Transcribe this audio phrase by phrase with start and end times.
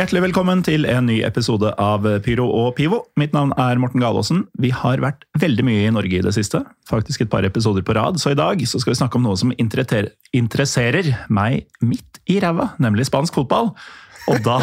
[0.00, 3.02] Hjertelig velkommen til en ny episode av Pyro og Pivo.
[3.20, 4.38] Mitt navn er Morten Galaasen.
[4.56, 6.62] Vi har vært veldig mye i Norge i det siste.
[6.88, 8.16] Faktisk et par episoder på rad.
[8.16, 12.70] Så i dag så skal vi snakke om noe som interesserer meg midt i ræva,
[12.80, 13.74] nemlig spansk fotball.
[14.32, 14.56] Og da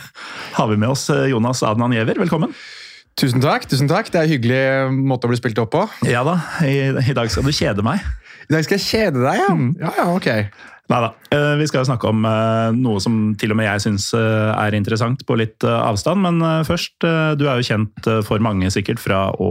[0.60, 2.22] har vi med oss Jonas Adnan Giæver.
[2.22, 2.54] Velkommen.
[3.18, 3.66] Tusen takk.
[3.66, 4.12] tusen takk.
[4.14, 4.62] Det er en hyggelig
[5.10, 5.82] måte å bli spilt opp på.
[6.06, 8.06] Ja da, i, i dag skal du kjede meg.
[8.46, 9.50] I dag skal jeg kjede deg, ja.
[9.82, 10.30] Ja, ja, ok.
[10.86, 11.08] Nei da.
[11.58, 15.24] Vi skal snakke om eh, noe som til og med jeg syns eh, er interessant
[15.26, 16.22] på litt eh, avstand.
[16.22, 19.48] Men eh, først, eh, du er jo kjent eh, for mange sikkert fra å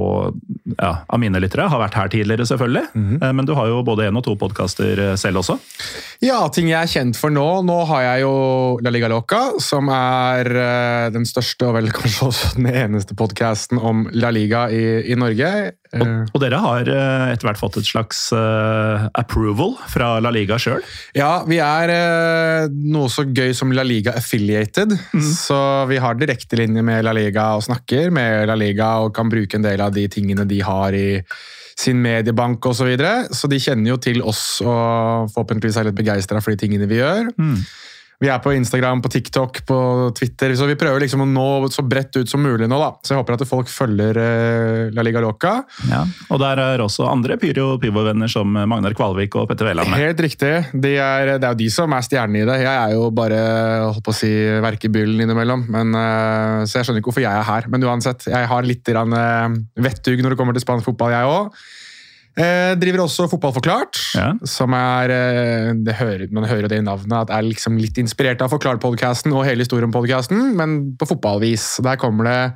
[0.79, 1.67] ja, av mine lyttere.
[1.69, 2.85] Har vært her tidligere, selvfølgelig.
[3.19, 5.57] Eh, Men du har jo både én og to podkaster selv også.
[6.23, 7.45] Ja, ting jeg er kjent for nå.
[7.67, 8.33] Nå har jeg jo
[8.85, 13.81] La Liga Loca, som er eh, den største og vel kanskje også den eneste podkasten
[13.83, 15.51] om La Liga i, i Norge.
[15.95, 20.31] Og, Eh, og dere har eh, etter hvert fått et slags uh, approval fra La
[20.33, 20.83] Liga sjøl.
[21.15, 24.95] Ja, vi er uh, noe så gøy som La Liga affiliated.
[25.25, 25.57] Så
[25.89, 29.65] vi har direktelinje med La Liga og snakker med La Liga og kan bruke en
[29.65, 31.09] del av de tingene de har i
[31.75, 32.85] sin mediebank osv.
[32.85, 33.13] Så, videre.
[33.33, 37.01] så de kjenner jo til oss og forhåpentligvis er litt begeistra for de tingene vi
[37.01, 37.31] gjør.
[38.23, 39.77] Vi er på Instagram, på TikTok, på
[40.15, 42.77] Twitter, så vi prøver liksom å nå så bredt ut som mulig nå.
[42.79, 42.93] da.
[43.03, 45.57] Så jeg håper at folk følger eh, La Liga Loca.
[45.89, 46.03] Ja.
[46.31, 49.99] Og der er også andre Pyro Pivo-venner som Magnar Kvalvik og Petter Wæland med.
[50.05, 50.53] Helt riktig.
[50.71, 52.59] De er, det er jo de som er stjernene i det.
[52.63, 53.41] Jeg er jo bare
[53.89, 54.31] holdt på å si,
[54.63, 55.67] verkebyllen innimellom.
[55.75, 57.71] Men, eh, så jeg skjønner ikke hvorfor jeg er her.
[57.71, 59.57] Men uansett, jeg har litt eh,
[59.89, 61.65] vettug når det kommer til spansk fotball, jeg òg.
[62.37, 64.33] Eh, driver også Fotballforklart, Ja.
[64.43, 68.41] som er eh, det hører, Man hører det i navnet, at er liksom litt inspirert
[68.41, 71.81] av Forklart-podkasten og hele historien om podkasten, men på fotballvis.
[71.81, 72.53] Der kommer det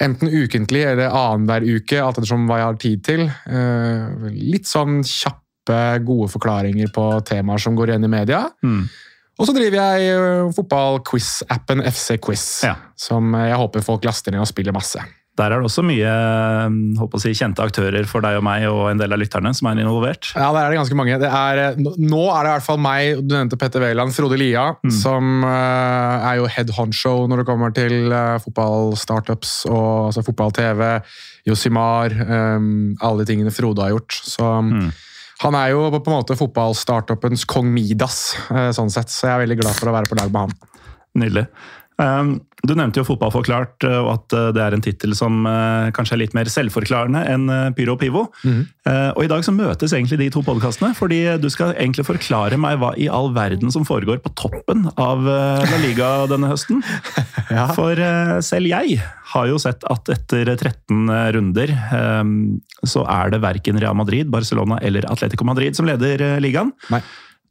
[0.00, 3.24] enten ukentlig eller annenhver uke, alt ettersom hva jeg har tid til.
[3.46, 8.44] Eh, litt sånn kjappe, gode forklaringer på temaer som går igjen i media.
[8.62, 8.88] Mm.
[9.40, 12.76] Og så driver jeg eh, fotballquiz-appen FC Quiz, Ja.
[12.94, 15.02] som jeg håper folk laster ned og spiller masse.
[15.34, 16.10] Der er det også mye
[17.02, 19.80] å si, kjente aktører for deg og meg og en del av lytterne som er
[19.82, 20.28] involvert.
[20.36, 21.16] Ja, der er det ganske mange.
[21.18, 24.38] Det er, eh, nå- er det i hvert fall meg, du nevnte Petter Wæland, Frode
[24.38, 30.22] Lia, som eh, er jo head honcho når det kommer til uh, fotballstartups og altså
[30.22, 31.02] fotball-TV,
[31.50, 32.14] Josimar,
[32.56, 34.14] um, alle de tingene Frode har gjort.
[34.14, 34.46] Så
[35.42, 39.10] han er jo på en måte fotballstartupens kong Midas, eh, sånn sett.
[39.10, 40.54] Så jeg er veldig glad for å være på lag med han.
[41.18, 41.46] Nydelig.
[42.00, 45.42] Um, Du nevnte jo Fotball forklart, uh, og at uh, det er en tittel som
[45.44, 47.44] uh, kanskje er litt mer selvforklarende enn
[47.76, 48.22] Pyro og Pivo.
[48.40, 48.62] Mm.
[49.16, 52.78] og I dag så møtes egentlig de to podkastene, fordi du skal egentlig forklare meg
[52.80, 56.80] hva i all verden som foregår på toppen av La Liga denne høsten.
[57.76, 58.96] For uh, selv jeg
[59.34, 62.34] har jo sett at etter 13 runder um,
[62.86, 66.72] så er det verken Real Madrid, Barcelona eller Atletico Madrid som leder ligaen.
[66.94, 67.02] Nei.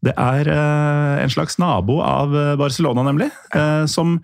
[0.03, 3.29] Det er eh, en slags nabo av eh, Barcelona, nemlig.
[3.55, 4.17] eh, som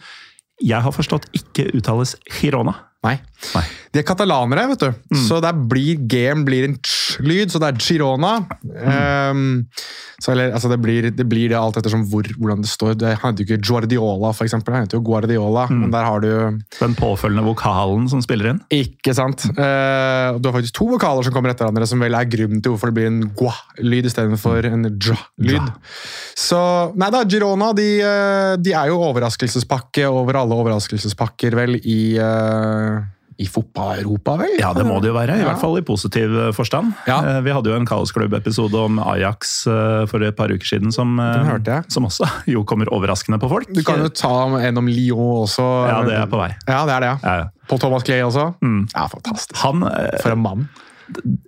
[0.59, 2.75] jeg har forstått ikke uttales Girona.
[3.05, 3.15] Nei.
[3.55, 3.63] Nei.
[3.93, 5.15] De er katalanere, vet du.
[5.23, 8.33] Så der blir G-en blir en ch-lyd, så det er Girona.
[8.75, 9.69] Ehm,
[10.19, 12.97] så eller, altså det, blir, det blir det alt ettersom hvor, hvordan det står.
[12.99, 14.75] Det heter jo ikke Guardiola, for eksempel.
[14.75, 16.29] Det heter jo Guardiola, men der har du
[16.75, 18.59] Den påfølgende vokalen som spiller inn.
[18.75, 19.47] Ikke sant?
[19.55, 22.75] Uh, du har faktisk to vokaler som kommer etter hverandre, som vel er grunnen til
[22.75, 25.71] hvorfor det blir en gua-lyd istedenfor en ja-lyd.
[26.37, 26.59] Så
[26.99, 32.88] Nei da, Girona de, eh, de er jo overraskelsespakke over alle overraskelsespakker, vel, i, eh,
[33.39, 34.57] i fotball-Europa, vel?
[34.59, 35.37] Ja, det må det jo være.
[35.37, 35.47] I Ja.
[35.53, 36.91] hvert fall i positiv eh, forstand.
[37.07, 37.19] Ja.
[37.23, 41.15] Eh, Vi hadde jo en Kaosklubb-episode om Ajax eh, for et par uker siden, som,
[41.87, 43.71] som også jo kommer overraskende på folk.
[43.73, 45.63] Du kan jo ta en om Lyon også.
[45.87, 46.51] Ja, det er på vei.
[46.67, 47.37] Ja, det er det, ja.
[47.69, 48.49] På Thomas Clay også.
[48.61, 48.87] Mm.
[48.95, 49.55] Ja, fantastisk.
[49.63, 49.87] Han
[50.23, 50.67] For en mann.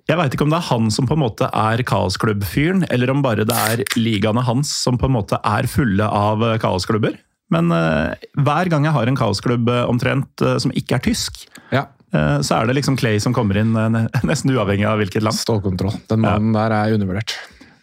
[0.09, 3.21] Jeg veit ikke om det er han som på en måte er kaosklubb-fyren, eller om
[3.21, 7.19] bare det er ligaene hans som på en måte er fulle av kaosklubber.
[7.51, 11.43] Men uh, hver gang jeg har en kaosklubb eh, omtrent uh, som ikke er tysk,
[11.71, 11.85] Ja.
[12.11, 13.71] så er det liksom Clay som kommer inn,
[14.27, 15.37] nesten uavhengig av hvilket land.
[15.39, 15.93] Stålkontroll.
[16.11, 17.35] Den mannen der er undervurdert.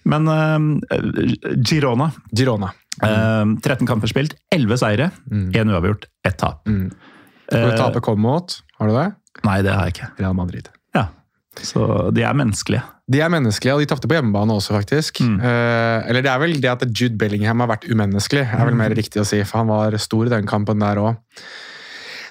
[0.08, 0.28] Men
[1.64, 2.10] Girona.
[2.36, 2.72] Girona.
[3.02, 6.64] eh, 13 kamper spilt, 11 seire, én uavgjort, ett tap.
[6.68, 6.90] Mm.
[7.48, 8.58] Skal du Eh, tape kom mot?
[8.78, 9.06] Har du det?
[9.44, 10.08] Nei, det har jeg ikke.
[10.20, 10.68] Real Madrid.
[11.64, 12.82] Så de er menneskelige.
[13.08, 15.22] De er menneskelige, og de tapte på hjemmebane også, faktisk.
[15.24, 15.38] Mm.
[15.40, 18.82] Eh, eller det er vel det at Jude Bellingham har vært umenneskelig, er vel Mm.
[18.84, 19.42] mer riktig å si.
[19.44, 21.16] For han var stor i den kampen der òg.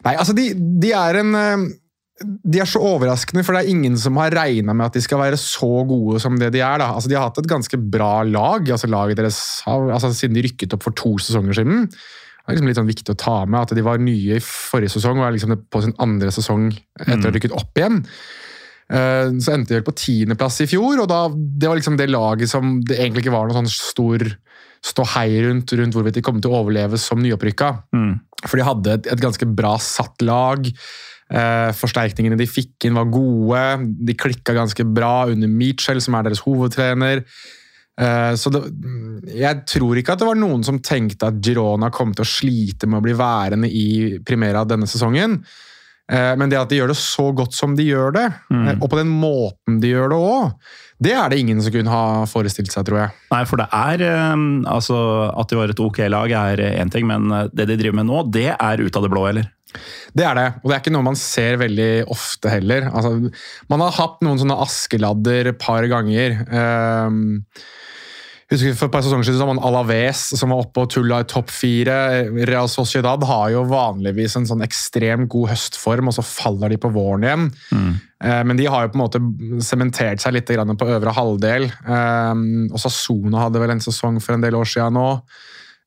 [0.05, 1.67] Nei, altså, de, de er en eh,
[2.49, 5.19] De er så overraskende, for det er ingen som har regna med at de skal
[5.21, 6.79] være så gode som det de er.
[6.81, 6.87] da.
[6.95, 8.65] Altså, De har hatt et ganske bra lag.
[8.73, 11.85] altså Laget deres altså, Siden de rykket opp for to sesonger siden.
[11.91, 14.95] Det er liksom litt sånn viktig å ta med at de var nye i forrige
[14.95, 16.69] sesong og er liksom på sin andre sesong
[17.03, 17.99] etter å ha rykket opp igjen.
[18.87, 22.09] Eh, Så endte de vel på tiendeplass i fjor, og da, det var liksom det
[22.11, 24.23] laget som det egentlig ikke var noen sånn stor
[24.87, 27.71] ståhei rundt, rundt hvorvidt de kom til å overleve som nyopprykka.
[27.95, 28.13] Mm.
[28.45, 30.69] For de hadde et, et ganske bra satt lag.
[31.27, 33.63] Eh, forsterkningene de fikk inn, var gode.
[34.07, 37.25] De klikka ganske bra under Mitchell, som er deres hovedtrener.
[37.97, 38.61] Eh, så det,
[39.33, 42.87] jeg tror ikke at det var noen som tenkte at Girona kom til å slite
[42.87, 43.87] med å bli værende i
[44.25, 45.41] Primera denne sesongen.
[46.09, 48.67] Eh, Men det at de gjør det så godt som de gjør det, Mm.
[48.69, 50.53] eh, og på den måten de gjør det òg,
[51.03, 53.11] det er det ingen som kunne ha forestilt seg, tror jeg.
[53.31, 54.35] Nei, for det er eh,
[54.71, 54.97] Altså,
[55.37, 58.23] at de var et ok lag er én ting, men det de driver med nå,
[58.31, 59.51] det er ut av det blå, eller?
[60.15, 62.87] Det er det, og det er ikke noe man ser veldig ofte heller.
[62.89, 63.29] Altså,
[63.69, 66.39] man har hatt noen sånne askeladder et par ganger.
[66.49, 67.43] Ehm,
[68.51, 71.21] husker For et par sesonger siden så var man Alaves som var oppe og tulla
[71.23, 71.97] i topp fire.
[72.47, 76.91] Real Sociedad har jo vanligvis en sånn ekstremt god høstform, og så faller de på
[76.95, 77.49] våren igjen.
[77.75, 77.91] Mm.
[78.49, 79.21] Men de har jo på en måte
[79.65, 81.67] sementert seg litt på øvre halvdel.
[81.85, 85.09] Um, og Sasona hadde vel en sesong for en del år siden nå.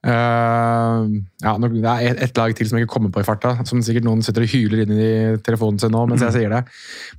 [0.01, 1.01] Eh,
[1.45, 3.83] ja, det er et, et lag til som jeg ikke kommer på i farta, som
[3.85, 5.13] sikkert noen sitter og hyler inn i
[5.45, 6.63] telefonen sin nå mens jeg sier det.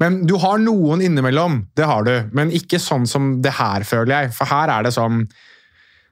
[0.01, 2.13] Men du har noen innimellom, det har du.
[2.38, 4.33] Men ikke sånn som det her, føler jeg.
[4.38, 5.25] For her er det sånn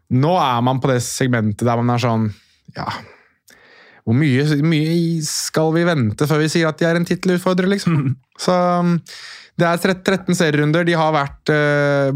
[0.09, 2.23] Nå er man på det segmentet der man er sånn
[2.73, 2.87] Ja,
[4.09, 8.15] hvor mye, mye skal vi vente før vi sier at de er en tittelutfordrer, liksom?
[8.43, 8.55] Så
[9.59, 10.85] det er 13 serierunder.
[10.87, 12.09] De har vært uh,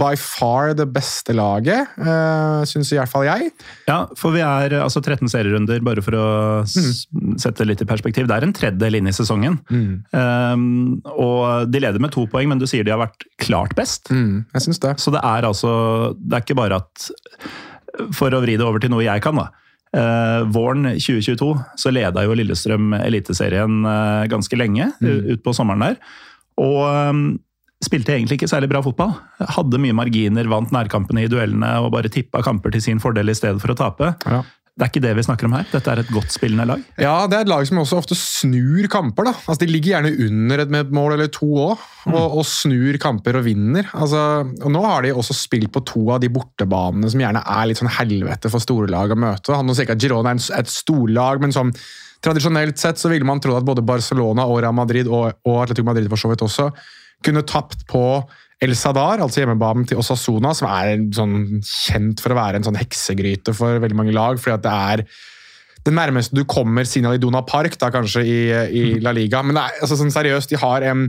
[0.00, 3.50] by far det beste laget, uh, syns i hvert fall jeg.
[3.88, 6.26] Ja, for vi er eh, altså 13 serierunder, bare for å
[6.66, 7.06] s
[7.42, 8.28] sette det litt i perspektiv.
[8.30, 9.58] Det er en tredjedel inn i sesongen.
[10.14, 14.10] Um, og de leder med to poeng, men du sier de har vært klart best.
[14.14, 14.94] Mm, jeg synes det.
[15.02, 15.70] Så det er altså
[16.16, 17.10] Det er ikke bare at
[18.16, 19.48] For å vri det over til noe jeg kan, da.
[19.96, 21.46] Uh, våren 2022
[21.80, 25.30] så leda jo Lillestrøm Eliteserien uh, ganske lenge, Mm.
[25.32, 25.96] ut på sommeren der.
[26.62, 27.22] Og eh,
[27.86, 29.16] spilte egentlig ikke særlig bra fotball.
[29.56, 33.36] Hadde mye marginer, vant nærkampene i duellene og bare tippa kamper til sin fordel i
[33.36, 34.14] stedet for å tape.
[34.26, 34.44] Ja.
[34.76, 35.64] Det er ikke det vi snakker om her.
[35.70, 36.80] Dette er et godt spillende lag.
[37.00, 39.24] Ja, det er et lag som også ofte snur kamper.
[39.24, 39.32] da.
[39.38, 43.46] Altså, De ligger gjerne under et mål eller to òg, og, og snur kamper og
[43.46, 43.88] vinner.
[43.96, 47.70] Altså, og Nå har de også spilt på to av de bortebanene som gjerne er
[47.70, 49.56] litt sånn helvete for store lag å møte.
[49.56, 51.72] Han sier ikke at Girona er et storlag, men sånn
[52.26, 55.86] tradisjonelt sett så ville man trodd at både Barcelona og Real Madrid, og, og Atletico
[55.88, 56.70] Madrid for så vidt også,
[57.24, 58.02] kunne tapt på
[58.64, 62.78] El Sadar, altså hjemmebanen til Osasuna, som er sånn, kjent for å være en sånn
[62.80, 64.40] heksegryte for veldig mange lag.
[64.40, 65.04] fordi at det er
[65.86, 69.42] det nærmeste du kommer Sinal Iduna Park, da kanskje, i, i La Liga.
[69.44, 71.04] Men det er, altså, sånn seriøst, de har en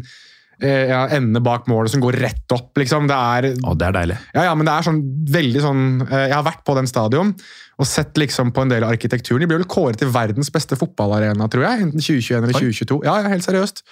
[0.62, 3.08] eh, ja, ende bak målet som går rett opp, liksom.
[3.10, 4.20] Det er Å, det er deilig.
[4.36, 5.02] ja, ja, men det er sånn
[5.34, 7.34] veldig sånn eh, Jeg har vært på den stadion
[7.78, 9.44] og sett liksom på en del av arkitekturen.
[9.44, 11.86] De ble vel kåret til verdens beste fotballarena, tror jeg.
[11.86, 13.00] Enten 2021 eller 2022.
[13.06, 13.84] Ja, ja, helt seriøst.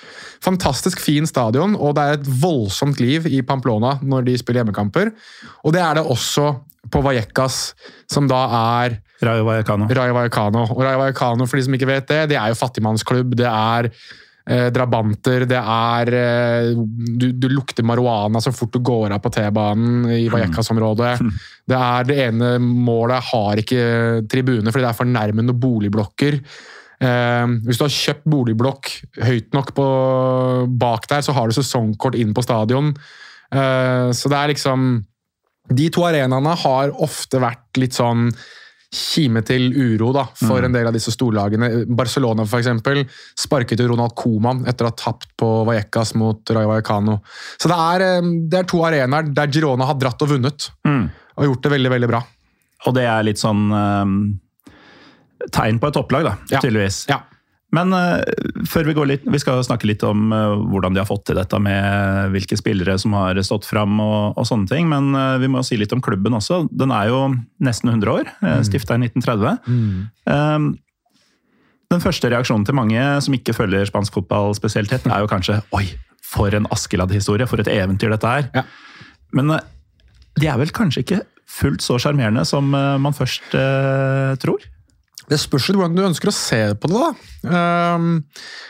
[0.45, 5.13] Fantastisk fin stadion, og det er et voldsomt liv i Pamplona når de spiller hjemmekamper.
[5.63, 6.55] Og det er det også
[6.91, 7.75] på Vallecas,
[8.11, 9.87] som da er Rayo Vallecano.
[9.87, 10.65] Rayo Vallecano.
[10.73, 13.37] Og Rayo Vallecano, for de som ikke vet det, det er jo fattigmannsklubb.
[13.37, 13.89] Det er
[14.49, 19.31] eh, drabanter, det er eh, du, du lukter marihuana så fort du går av på
[19.33, 21.17] T-banen i Vallecas-området.
[21.65, 23.85] Det er det ene målet har ikke
[24.31, 26.39] tribune fordi det er for nærme boligblokker.
[27.05, 28.91] Eh, hvis du har kjøpt boligblokk
[29.25, 29.87] høyt nok på,
[30.81, 32.93] bak der, så har du sesongkort inn på stadion.
[33.45, 34.81] Så det er liksom
[35.69, 38.25] De to arenaene har ofte vært litt sånn
[38.95, 41.69] kime til uro da, for en del av disse storlagene.
[41.95, 43.03] Barcelona for eksempel,
[43.37, 47.19] sparket jo Ronald Koeman etter å ha tapt på Vallecas mot Rayo Vallecano.
[47.59, 51.09] Så det er, eh, det er to arenaer der Girona har dratt og vunnet, Mm.
[51.37, 52.23] og gjort det veldig veldig bra.
[52.87, 54.39] Og det er litt sånn um,
[55.51, 56.59] tegn på et topplag, da, Ja.
[56.61, 57.05] tydeligvis.
[57.09, 57.21] Ja.
[57.75, 58.21] Men eh,
[58.69, 61.39] før vi går litt, vi skal snakke litt om eh, hvordan de har fått til
[61.39, 64.87] dette med hvilke spillere som har stått fram og, og sånne ting.
[64.91, 66.63] Men eh, vi må si litt om klubben også.
[66.71, 67.21] Den er jo
[67.65, 68.65] nesten 100 år, mm.
[68.69, 69.75] stifta i 1930.
[70.29, 70.71] Um,
[71.93, 75.59] den første reaksjonen til mange som ikke følger spansk fotball spesielt tett, er jo kanskje
[75.77, 75.85] Oi,
[76.25, 77.47] for en Askeladd-historie!
[77.49, 78.49] For et eventyr dette er!
[78.55, 78.65] Ja.
[79.35, 79.57] Men
[80.39, 83.53] de er vel kanskje ikke fullt så sjarmerende som man først
[84.41, 84.65] tror?
[85.29, 87.01] Det spørs hvordan du ønsker å se på det.
[87.01, 87.95] da.
[87.95, 88.19] Um,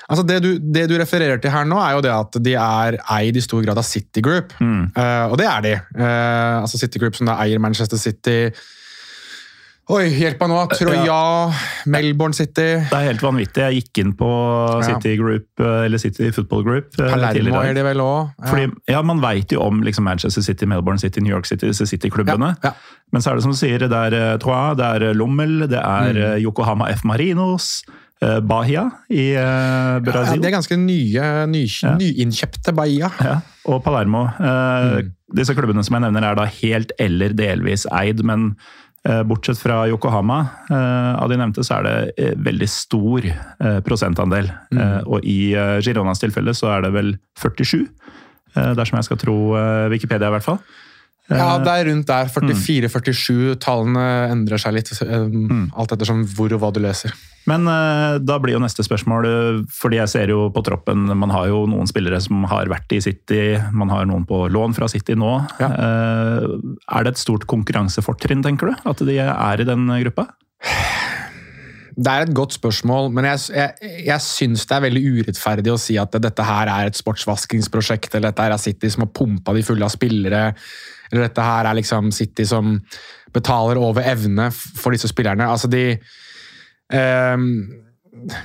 [0.08, 3.00] altså det, du, det du refererer til her nå, er jo det at de er
[3.18, 4.56] eid i stor grad av City Group.
[4.96, 5.76] Uh, og det er de.
[5.98, 8.40] Uh, altså City Group som da eier Manchester City.
[9.86, 10.60] Oi, hjelp meg nå!
[10.74, 11.16] Troya,
[11.94, 12.64] Melbourne City.
[12.90, 13.62] Det er helt vanvittig.
[13.68, 14.30] Jeg gikk inn på
[14.82, 18.32] City Group, eh, eller City Football Group eh, Palermo er de vel òg.
[18.50, 21.86] Fordi, ja, Man veit jo om liksom Manchester City, Melbourne City, New York City, disse
[21.86, 22.56] City-klubbene.
[22.64, 23.04] Ja, ja.
[23.14, 26.10] Men så er det som du sier, det er Troya, det er Lommel, det er
[26.18, 26.24] Mm.
[26.32, 27.04] eh, Yokohama F.
[27.06, 27.84] Marinos,
[28.26, 29.34] eh, Bahia i
[30.02, 30.40] Brasil.
[30.40, 31.94] Ja, det er ganske nye, ny, Ja.
[32.02, 33.12] nyinnkjøpte Bahia.
[33.22, 33.38] Ja,
[33.70, 34.26] og Palermo.
[34.40, 35.12] Eh, Mm.
[35.36, 38.85] Disse klubbene som jeg nevner er da helt eller delvis eid, men eh,
[39.28, 44.50] bortsett fra Yokohama eh, av de nevnte, så er det eh, veldig stor eh, prosentandel.
[44.74, 44.80] Mm.
[44.82, 47.86] Eh, og i eh, Gironas tilfelle så er det vel 47,
[48.56, 50.60] eh, dersom jeg skal tro eh, Wikipedia i hvert fall.
[51.32, 52.28] Ja, det er rundt der.
[52.30, 53.56] 44-47.
[53.64, 57.16] Tallene endrer seg litt, um, alt ettersom hvor og hva du leser.
[57.50, 61.30] Men eh, da blir jo neste spørsmål, eh, fordi jeg ser jo på troppen Man
[61.30, 64.90] har jo noen spillere som har vært i City, man har noen på lån fra
[64.90, 65.34] City nå.
[65.62, 65.70] Ja.
[65.70, 66.48] Eh,
[66.98, 68.88] er det et stort konkurransefortrinn, tenker du?
[68.90, 70.32] At de er i den gruppa?
[71.96, 75.80] Det er et godt spørsmål, men jeg, jeg, jeg syns det er veldig urettferdig å
[75.80, 79.54] si at dette her er et sportsvaskingsprosjekt, eller dette her er City som har pumpa
[79.56, 80.42] de fulle av spillere,
[81.12, 82.78] eller dette her er liksom City som
[83.36, 85.48] betaler over evne for disse spillerne.
[85.48, 85.98] Altså, de
[87.36, 87.50] um,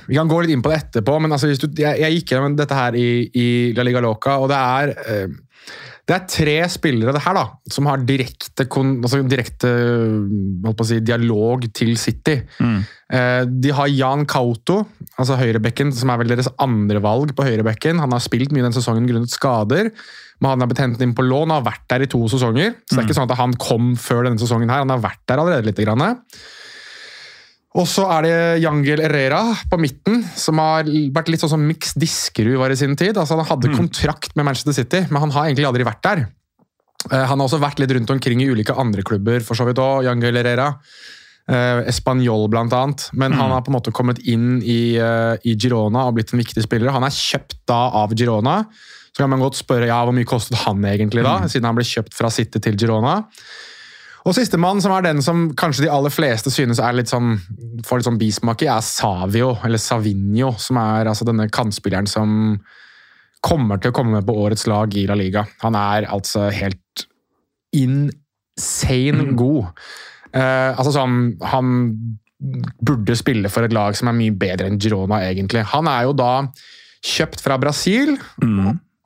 [0.07, 2.57] Vi kan gå litt inn på det etterpå, men altså, du, jeg, jeg gikk gjennom
[2.59, 5.37] dette her i, i La Liga Loca, og det er ehm,
[6.11, 9.69] det er tre spillere det her da, som har direkte, altså direkte
[10.67, 12.35] å si, dialog til City.
[12.59, 12.81] Mm.
[13.63, 14.81] De har Jan Kauto,
[15.15, 18.01] altså høyrebekken, som er vel deres andre valg på høyrebekken.
[18.03, 19.93] Han har spilt mye den sesongen grunnet skader,
[20.41, 22.73] men han er blitt hentet inn på lån og har vært der i to sesonger.
[22.83, 25.23] Så det er ikke sånn at han kom før denne sesongen her, han har vært
[25.31, 25.79] der allerede litt.
[25.79, 26.19] Grann.
[27.79, 28.33] Og så er det
[28.65, 32.97] Jangel Herrera på midten, som har vært litt sånn som Mix Diskerud var i sin
[32.99, 33.15] tid.
[33.15, 36.25] Altså, han hadde kontrakt med Manchester City, men han har egentlig aldri vært der.
[37.09, 39.79] Eh, Han har også vært litt rundt omkring i ulike andre klubber, for så vidt
[39.79, 40.03] òg.
[40.09, 40.73] Jangel Herrera.
[41.51, 43.07] Uh, Español, blant annet.
[43.17, 46.39] Men han har på en måte kommet inn i, uh, i Girona og blitt en
[46.39, 46.93] viktig spiller.
[46.93, 48.59] Han er kjøpt da av Girona.
[49.11, 51.83] Så kan man godt spørre ja, hvor mye kostet han egentlig da, siden han ble
[51.83, 53.17] kjøpt fra City til Girona.
[54.21, 57.39] Og sistemann, som er den som kanskje de aller fleste synes er litt sånn,
[57.87, 62.59] får litt sånn bismak i, er Savio, eller Savinho, som er altså denne kantspilleren som
[63.41, 65.47] kommer til å komme med på årets lag i La Liga.
[65.63, 67.07] Han er altså helt
[67.73, 69.71] insane god.
[70.35, 71.15] Uh, altså sånn,
[71.51, 71.71] Han
[72.81, 75.65] burde spille for et lag som er mye bedre enn Girona, egentlig.
[75.73, 76.31] Han er jo da
[77.05, 78.15] kjøpt fra Brasil.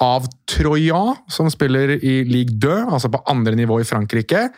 [0.04, 4.50] Av Troya, som spiller i Ligue 2, altså på andre nivå i Frankrike.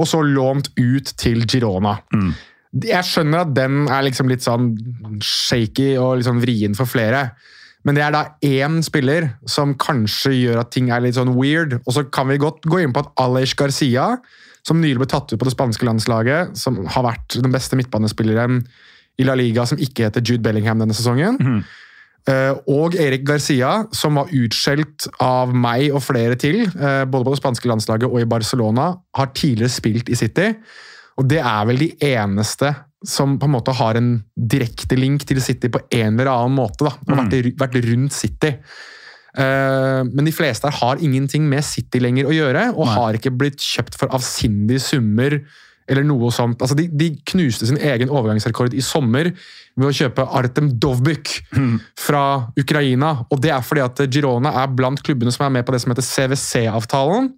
[0.00, 1.98] Og så lånt ut til Girona.
[2.86, 4.72] Jeg skjønner at den er liksom litt sånn
[5.20, 7.32] shaky og sånn vrien for flere.
[7.84, 11.78] Men det er da én spiller som kanskje gjør at ting er litt sånn weird.
[11.86, 14.18] Og så kan vi godt gå inn på at Aleix Garcia,
[14.66, 18.60] som nylig ble tatt ut på det spanske landslaget, som har vært den beste midtbanespilleren
[19.20, 21.40] i La Liga, som ikke heter Jude Bellingham denne sesongen.
[21.40, 21.64] Eh,
[22.68, 27.40] og Erik Garcia, som var utskjelt av meg og flere til, eh, både på det
[27.40, 30.54] spanske landslaget og i Barcelona, har tidligere spilt i City.
[31.18, 32.74] Og det er vel de eneste
[33.06, 36.84] som på en måte har en direkte link til City på en eller annen måte.
[36.84, 38.54] da, og vært, vært rundt City.
[39.38, 43.32] Eh, men de fleste her har ingenting med City lenger å gjøre, og har ikke
[43.32, 45.40] blitt kjøpt for avsindige summer.
[45.90, 46.60] Eller noe sånt.
[46.62, 49.32] Altså, de, de knuste sin egen overgangsrekord i sommer
[49.80, 51.32] ved å kjøpe Artem Dovbyk
[52.06, 52.22] fra
[52.58, 53.16] Ukraina.
[53.28, 55.94] og Det er fordi at Girona er blant klubbene som er med på det som
[55.94, 57.30] heter CWC-avtalen.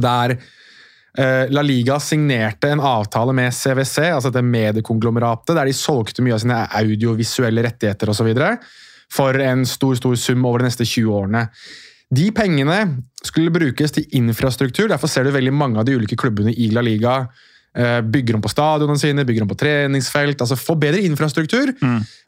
[0.00, 6.22] Der eh, La Liga signerte en avtale med CWC, altså dette mediekonglomeratet, der de solgte
[6.22, 8.32] mye av sine audiovisuelle rettigheter osv.
[9.10, 11.48] for en stor stor sum over de neste 20 årene.
[12.10, 12.78] De pengene
[13.22, 16.82] skulle brukes til infrastruktur, derfor ser du veldig mange av de ulike klubbene i La
[16.82, 17.20] Liga
[17.70, 21.70] bygger om på stadionene sine, bygger om på treningsfelt, altså få bedre infrastruktur.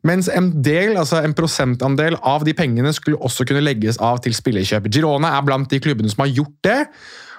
[0.07, 4.37] Mens en del, altså en prosentandel av de pengene skulle også kunne legges av til
[4.39, 4.87] spillerkjøp.
[4.93, 6.81] Girona er blant de klubbene som har gjort det.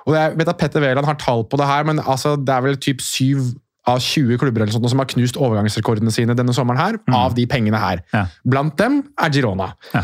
[0.03, 2.65] Og jeg vet at Petter Wæland har tall på det her, men altså, det er
[2.65, 3.53] vel typ 7
[3.91, 7.43] av 20 klubber eller sånt, som har knust overgangsrekordene sine denne sommeren her, av de
[7.51, 7.99] pengene her.
[8.13, 8.23] Ja.
[8.47, 9.73] Blant dem er Girona.
[9.91, 10.03] Ja.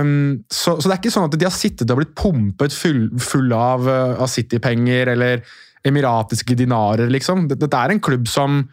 [0.00, 3.10] Um, så, så det er ikke sånn at de har sittet og blitt pumpet full,
[3.20, 5.44] full av, uh, av City-penger eller
[5.86, 7.46] emiratiske dinarer, liksom.
[7.52, 8.64] Dette er en klubb som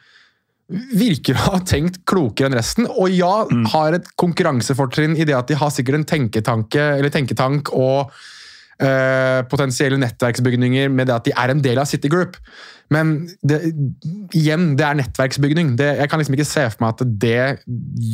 [0.73, 3.43] virker å ha tenkt klokere enn resten, og ja,
[3.75, 8.13] har et konkurransefortrinn i det at de har sikkert en tenketanke, eller tenketank og
[8.81, 12.39] eh, potensielle nettverksbygninger med det at de er en del av City Group.
[12.93, 13.59] Men det,
[14.35, 15.73] igjen, det er nettverksbygning.
[15.79, 17.45] Det, jeg kan liksom ikke se for meg at det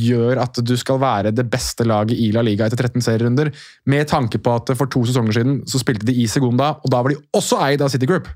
[0.08, 3.52] gjør at du skal være det beste laget i La Liga etter 13 serierunder,
[3.90, 7.02] med tanke på at for to sesonger siden så spilte de i Segunda, og da
[7.04, 8.30] var de også eid av City Group.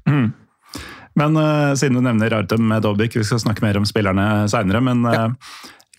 [1.19, 5.05] Men uh, siden du nevner Artem Dobik, vi skal snakke mer om spillerne seinere, men
[5.05, 5.29] uh,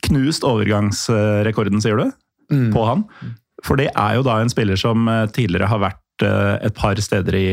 [0.08, 2.10] knust overgangsrekorden, sier du,
[2.74, 3.06] på han?
[3.64, 7.34] For det er jo da en spiller som eh, tidligere har vært et par steder
[7.34, 7.48] i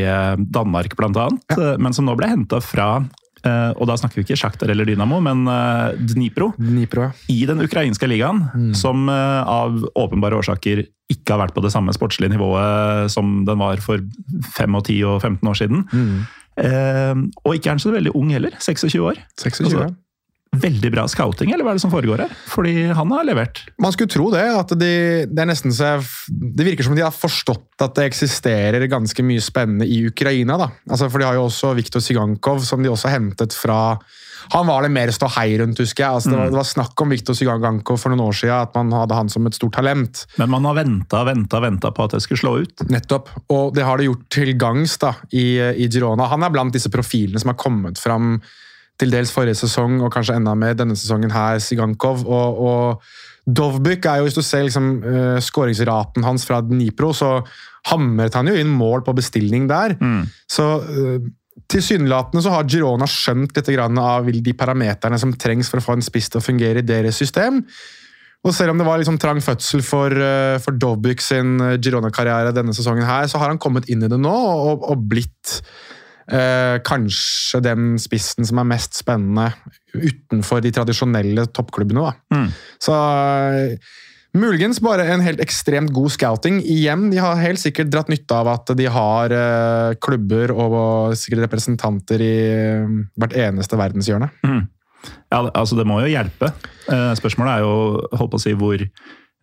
[0.54, 2.94] Danmark, annet, eh, men som nå ble henta fra
[3.42, 5.40] og da snakker vi ikke Sjaktar eller Dynamo, men
[5.98, 6.52] Dnipro.
[6.54, 7.14] Dnipro, ja.
[7.26, 8.44] I den ukrainske ligaen,
[8.78, 13.58] som eh, av åpenbare årsaker ikke har vært på det samme sportslige nivået som den
[13.58, 13.98] var for
[14.54, 15.82] 5, og 10 og 15 år siden.
[15.90, 18.54] Eh, og ikke er han så veldig ung heller.
[18.60, 19.20] 26 år.
[19.40, 19.92] 26, Altså, ja.
[20.52, 22.32] Veldig bra scouting, eller hva er det som foregår her?
[22.52, 23.62] Fordi han har levert.
[23.80, 24.42] Man skulle tro det.
[24.44, 24.90] at de,
[25.24, 25.94] Det er nesten så
[26.28, 30.58] det virker som de har forstått at det eksisterer ganske mye spennende i Ukraina.
[30.60, 30.68] da.
[30.90, 33.96] Altså, for De har jo også Viktor Sigankov, som de også hentet fra
[34.52, 36.18] Han var det mer ståhei rundt, husker jeg.
[36.18, 38.92] Altså, det, var, det var snakk om Viktor Sigankov for noen år siden, at man
[38.96, 40.24] hadde han som et stort talent.
[40.40, 42.84] Men man har venta venta, venta på at det skulle slå ut.
[42.92, 43.30] Nettopp.
[43.54, 46.28] Og det har det gjort til gangs da, i, i Girona.
[46.32, 48.36] Han er blant disse profilene som har kommet fram
[49.00, 52.26] til dels forrige sesong, og kanskje enda mer denne sesongen her, Sigankov.
[52.28, 57.40] Og, og Dovbyk er jo, hvis du ser liksom, uh, skåringsraten hans fra Dnipro, så
[57.90, 59.96] hamret han jo inn mål på bestilling der.
[60.50, 61.24] Så uh,
[61.72, 66.04] tilsynelatende så har Girona skjønt litt av de parameterne som trengs for å få en
[66.04, 67.60] spiss til å fungere i deres system.
[68.42, 72.54] Og selv om det var liksom trang fødsel for, uh, for Dobbik sin uh, Girona-karriere
[72.56, 75.60] denne sesongen, her, så har han kommet inn i det nå og, og blitt
[76.30, 79.50] eh, kanskje den spissen som er mest spennende
[79.94, 82.08] utenfor de tradisjonelle toppklubbene.
[82.08, 82.42] Da.
[82.82, 83.92] Så eh,
[84.34, 86.60] muligens bare en helt ekstremt god scouting.
[86.64, 90.76] Igjen, de har helt sikkert dratt nytte av at de har uh, klubber og
[91.20, 92.34] sikkert representanter i
[92.82, 94.30] uh, hvert eneste verdenshjørne.
[94.48, 96.52] Ja, det- altså Det må jo hjelpe.
[96.88, 97.74] Uh, Spørsmålet er jo
[98.16, 98.84] holdt på å si, hvor,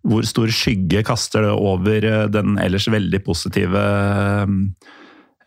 [0.10, 3.82] hvor stor skygge kaster det over den ellers veldig positive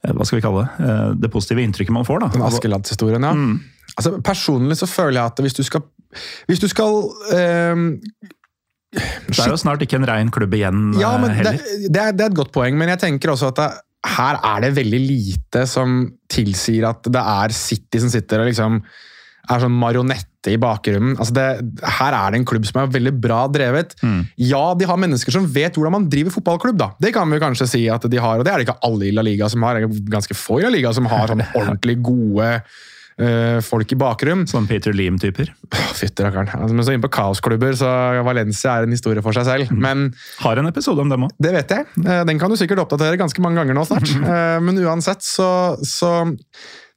[0.03, 0.91] Hva skal vi kalle det?
[1.23, 2.21] Det positive inntrykket man får.
[2.25, 2.29] da.
[2.35, 3.33] Den Askeladd-historien, ja.
[3.97, 5.83] Altså, personlig så føler jeg at hvis du skal
[6.49, 7.11] Hvis du skal
[8.93, 11.63] Det er jo snart ikke en rein klubb igjen Ja, eh, men det, heller.
[11.89, 13.71] det, er, det er et godt poeng, men jeg tenker også at det,
[14.13, 16.03] her er det veldig lite som
[16.33, 18.83] tilsier at det er City som sitter og liksom
[19.51, 21.17] er sånn marionette i bakgrunnen.
[21.19, 21.47] Altså det,
[21.99, 23.97] her er det en klubb som er veldig bra drevet.
[24.39, 26.79] Ja, de har mennesker som vet hvordan man driver fotballklubb.
[26.79, 26.89] da.
[27.03, 29.15] Det kan vi kanskje si at de har, og det er det ikke alle i
[29.15, 29.81] La Liga som har.
[29.81, 32.53] Det er ganske få i La Liga som har sånn ordentlig gode
[33.19, 34.45] eh, folk i bakrom.
[34.51, 35.51] Som Peter Leam-typer.
[35.99, 36.53] Fytti rakkeren.
[36.59, 37.91] Altså, men så inn på kaosklubber, så
[38.27, 39.73] Valencia er en historie for seg selv.
[39.75, 40.11] Men
[40.43, 41.35] Har en episode om dem òg.
[41.43, 41.89] det vet jeg.
[42.05, 44.09] Uh, Den kan du sikkert oppdatere ganske mange ganger nå snart.
[44.23, 46.13] Uh, Men uansett så, så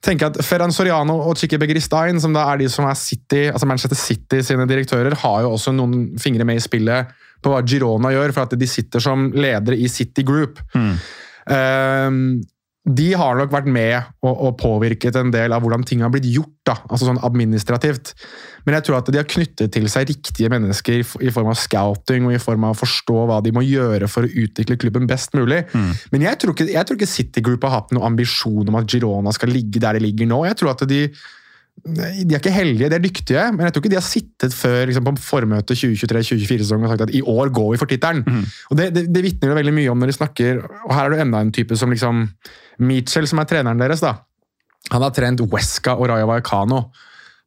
[0.06, 3.46] tenker jeg at Ferran Soriano og Chiqui Begristein, som da er de som er City,
[3.50, 7.62] altså Manchester City sine direktører, har jo også noen fingre med i spillet på hva
[7.66, 10.60] Girona gjør, for at de sitter som ledere i City Group.
[10.76, 12.10] Eh,
[12.86, 16.28] de har nok vært med og, og påvirket en del av hvordan ting har blitt
[16.30, 18.12] gjort, da, altså sånn administrativt.
[18.66, 22.28] Men jeg tror at de har knyttet til seg riktige mennesker i form av scouting
[22.28, 25.34] og i form av å forstå hva de må gjøre for å utvikle klubben best
[25.38, 25.64] mulig.
[26.14, 28.86] Men jeg tror, ikke, jeg tror ikke City Group har hatt noen ambisjon om at
[28.90, 30.44] Girona skal ligge der de ligger nå.
[30.46, 31.08] Jeg tror at de
[31.86, 34.86] de er ikke heldige, de er dyktige, men jeg tror ikke de har sittet før
[34.90, 38.22] liksom, på formøtet 2023-2024-sesongen og sagt at i år går vi for tittelen.
[38.70, 41.14] Og Det, det, det vitner jo veldig mye om når de snakker Og her er
[41.14, 42.24] det enda en type som liksom
[42.82, 44.02] Mitchell, som er treneren deres.
[44.04, 44.16] da
[44.92, 46.88] Han har trent Wesca og Rayo Vallecano.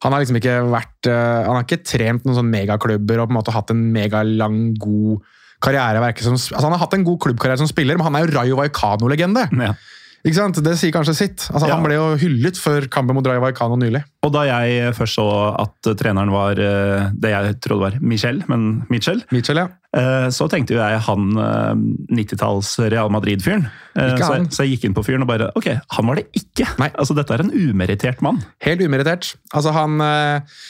[0.04, 3.34] Han har liksom ikke vært eh, Han har ikke trent noen sånne megaklubber og på
[3.34, 5.20] en måte hatt en megalang, god
[5.60, 6.00] karriere.
[6.24, 8.60] Som, altså han har hatt en god klubbkarriere som spiller, men han er jo Rayo
[8.60, 9.50] Vallecano-legende.
[9.60, 9.74] Ja.
[10.20, 10.58] Ikke sant?
[10.60, 11.46] Det sier kanskje sitt.
[11.48, 11.76] Altså, Ja.
[11.78, 14.02] Han ble jo hyllet før kampen mot Raja Vallecano nylig.
[14.26, 15.24] Og da jeg først så
[15.56, 19.68] at treneren var eh, det jeg trodde var Michel, men Michel, Michel ja.
[19.96, 21.72] eh, så tenkte jo jeg han eh,
[22.20, 23.64] 90-talls Real Madrid-fyren.
[23.96, 26.68] Eh, Så, så jeg gikk inn på fyren og bare Ok, han var det ikke!
[26.82, 26.90] Nei.
[27.00, 28.42] Altså, Dette er en umerittert mann.
[28.66, 29.32] Helt umerittert.
[29.54, 30.60] Altså, han eh,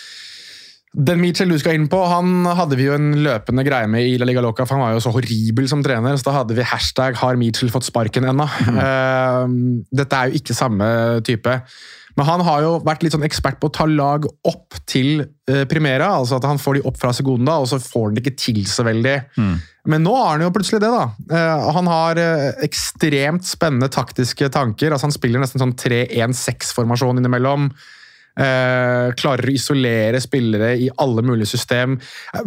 [0.90, 4.16] Den Mitchell du skal inn på, han hadde vi jo en løpende greie med i
[4.18, 6.66] La Liga Loca, for han var jo så horribel som trener, så da hadde vi
[6.66, 8.48] hashtag 'har Mitchell fått sparken ennå'.
[8.81, 9.46] Eh,
[9.94, 11.62] dette er jo ikke samme type.
[12.16, 15.62] Men han har jo vært litt sånn ekspert på å ta lag opp til eh,
[15.70, 16.09] Primera.
[16.18, 18.64] altså at Han får de opp fra Segunda, og så får han det ikke til
[18.66, 19.14] så veldig.
[19.87, 20.90] Men nå har han jo plutselig det.
[20.90, 21.07] da.
[21.31, 24.90] Eh, han har eh, ekstremt spennende taktiske tanker.
[24.90, 27.70] altså Han spiller nesten sånn 3-1-6-formasjon innimellom.
[28.40, 31.98] Eh, klarer å isolere spillere i alle mulige system.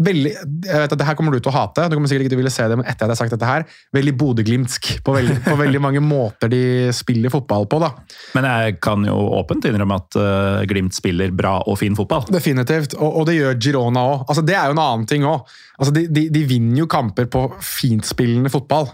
[0.01, 0.31] Veldig,
[0.65, 2.39] jeg vet at det her kommer du til å hate, du kommer sikkert ikke til
[2.39, 5.17] å ville se det, men etter at jeg har sagt dette her, veldig bodø-glimtsk på,
[5.49, 6.63] på veldig mange måter de
[6.95, 7.81] spiller fotball på.
[7.83, 7.91] da.
[8.37, 12.25] Men jeg kan jo åpent innrømme at uh, Glimt spiller bra og fin fotball.
[12.33, 14.25] Definitivt, og, og det gjør Girona òg.
[14.25, 15.45] Altså, det er jo en annen ting òg.
[15.77, 18.89] Altså, de, de, de vinner jo kamper på fintspillende fotball.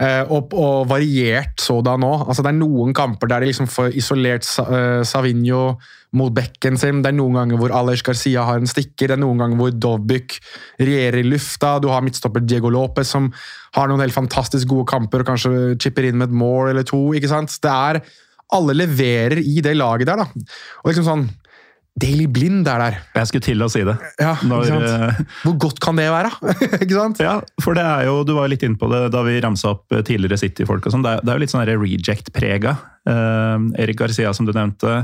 [0.00, 2.24] Eh, og, og variert sådan òg.
[2.26, 5.74] Altså, det er noen kamper der de liksom får isolert eh, Savinho
[6.16, 7.02] mot bekken sin.
[7.04, 9.10] Det er noen ganger hvor Alej Garcia har en stikker.
[9.10, 10.38] Det er noen ganger hvor Dovbyk
[10.80, 11.76] regjerer i lufta.
[11.80, 13.30] Du har midtstopper Diego Lopez som
[13.76, 17.04] har noen helt fantastisk gode kamper og kanskje chipper inn med et mål eller to.
[17.16, 17.60] ikke sant?
[17.62, 18.02] Det er
[18.52, 20.20] Alle leverer i det laget der.
[20.20, 20.26] da.
[20.82, 21.28] Og liksom sånn
[22.00, 22.94] Daily Blind er der.
[23.18, 23.94] Jeg skulle til å si det.
[24.20, 25.18] Ja, Når, eh?
[25.42, 26.30] Hvor godt kan det være?
[26.82, 27.20] ikke sant?
[27.20, 29.92] Ja, for det er jo, du var litt inne på det da vi ramsa opp
[30.08, 30.86] tidligere City-folk.
[30.88, 32.72] og sånn, Det, det er jo litt sånn reject-prega.
[33.04, 35.02] Uh, Erik Garcia, som du nevnte.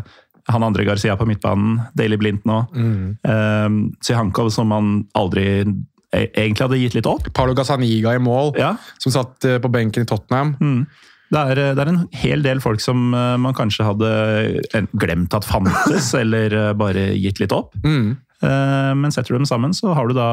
[0.48, 1.76] Han andre Garcia på midtbanen.
[1.98, 2.62] Daily Blind nå.
[2.72, 3.68] Eh,
[4.00, 4.86] Sihankov, som man
[5.18, 7.28] aldri e- egentlig hadde gitt litt opp.
[7.36, 10.54] Paulo Gazzaniga i mål, Ja, som satt eh, på benken i Tottenham.
[11.34, 14.12] Det er, det er en hel del folk som eh, man kanskje hadde
[14.96, 17.74] glemt at fantes, eller eh, bare gitt litt opp.
[17.84, 18.16] Mm.
[18.40, 20.30] Eh, Men setter du dem sammen, så har du da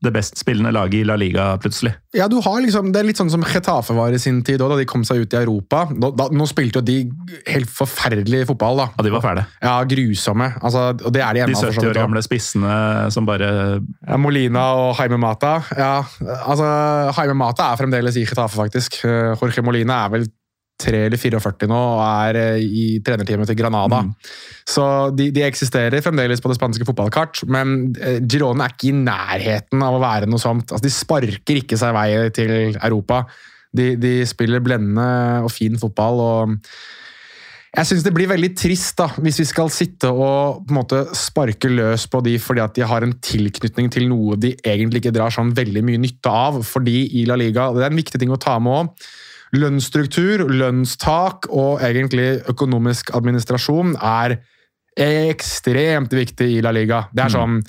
[0.00, 1.92] det best spillende laget i La Liga plutselig.
[2.16, 4.68] Ja, du har liksom, Det er litt sånn som Getafe var i sin tid da
[4.72, 5.82] de kom seg ut i Europa.
[5.92, 6.96] Da, da, nå spilte jo de
[7.52, 8.86] helt forferdelig fotball, da.
[8.96, 9.44] Ja, de var fæle.
[9.62, 10.48] Ja, grusomme.
[10.62, 11.60] Altså, og det er de De ennå.
[11.60, 12.74] for 70 år gamle spissene
[13.12, 13.50] som bare
[13.82, 15.58] Ja, Molina og Jaime Mata.
[15.76, 15.92] Ja,
[16.46, 16.66] altså,
[17.20, 19.02] Jaime Mata er fremdeles i Getafe, faktisk.
[19.04, 20.26] Eh, Jorge Molina er vel
[20.80, 24.02] 3 eller 44 nå og er eh, i trenerteamet til Granada.
[24.68, 24.84] Så
[25.16, 29.84] de, de eksisterer fremdeles på det spanske fotballkart, men eh, Girona er ikke i nærheten
[29.84, 30.70] av å være noe sånt.
[30.70, 33.24] Altså, de sparker ikke seg vei til Europa.
[33.76, 36.24] De, de spiller blendende og fin fotball.
[36.24, 36.56] og
[37.70, 41.04] jeg syns det blir veldig trist da, hvis vi skal sitte og på en måte
[41.14, 45.12] sparke løs på de fordi at de har en tilknytning til noe de egentlig ikke
[45.14, 46.58] drar sånn veldig mye nytte av.
[46.66, 49.06] Fordi i La Liga, og det er en viktig ting å ta med òg,
[49.56, 54.38] lønnsstruktur, lønnstak og egentlig økonomisk administrasjon er
[55.00, 57.06] ekstremt viktig i La Liga.
[57.14, 57.62] Det er sånn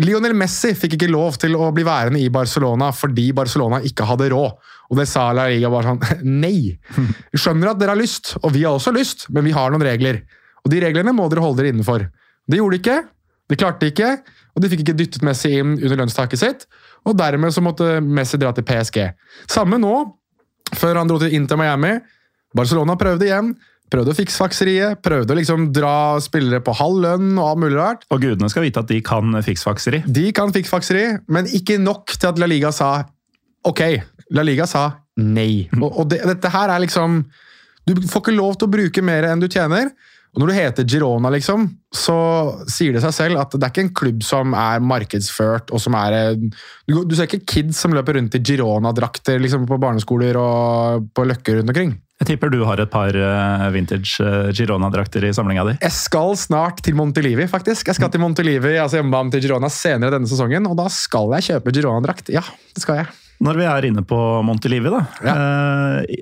[0.00, 4.30] Lionel Messi fikk ikke lov til å bli værende i Barcelona fordi Barcelona ikke hadde
[4.32, 4.70] råd.
[4.92, 6.72] Og det sa La Liga bare sånn Nei!
[7.32, 9.84] Vi skjønner at dere har lyst, og vi har også lyst, men vi har noen
[9.84, 10.22] regler.
[10.64, 12.06] Og de reglene må dere holde dere innenfor.
[12.48, 12.98] Det gjorde de ikke.
[13.50, 14.10] De klarte det ikke,
[14.56, 16.66] og de fikk ikke dyttet Messi inn under lønnstaket sitt.
[17.08, 18.98] Og dermed så måtte Messi dra til PSG.
[19.50, 19.92] Samme nå,
[20.78, 21.96] før han dro til Inter Miami.
[22.56, 23.52] Barcelona prøvde igjen.
[23.92, 27.76] Prøvde å fikse fakseriet, prøvde å liksom dra spillere på halv lønn og alt mulig
[27.76, 28.06] rart.
[28.08, 30.00] Og gudene skal vite at de kan fiksfakseri.
[30.08, 33.02] De kan fiksfakseri, men ikke nok til at La Liga sa
[33.68, 33.82] ok.
[34.32, 34.86] La Liga sa
[35.20, 35.66] nei.
[35.76, 37.20] Og, og det, dette her er liksom
[37.84, 39.90] Du får ikke lov til å bruke mer enn du tjener.
[40.32, 42.16] Og når du heter Girona, liksom, så
[42.70, 45.96] sier det seg selv at det er ikke en klubb som er markedsført og som
[45.98, 46.38] er
[46.88, 51.26] Du, du ser ikke kids som løper rundt i Girona-drakter liksom, på barneskoler og på
[51.28, 51.92] løkker rundt omkring.
[52.22, 55.76] Jeg tipper du har et par eh, vintage eh, Girona-drakter i samlinga di.
[55.82, 57.90] Jeg skal snart til Montelivi, faktisk.
[57.90, 61.50] Jeg skal til Montelivi, altså hjemmebanen til Girona senere denne sesongen, og da skal jeg
[61.50, 62.32] kjøpe Girona-drakt.
[62.32, 63.10] Ja, det skal jeg.
[63.42, 65.02] Når vi er inne på Montelivi, da,
[65.32, 66.18] eh,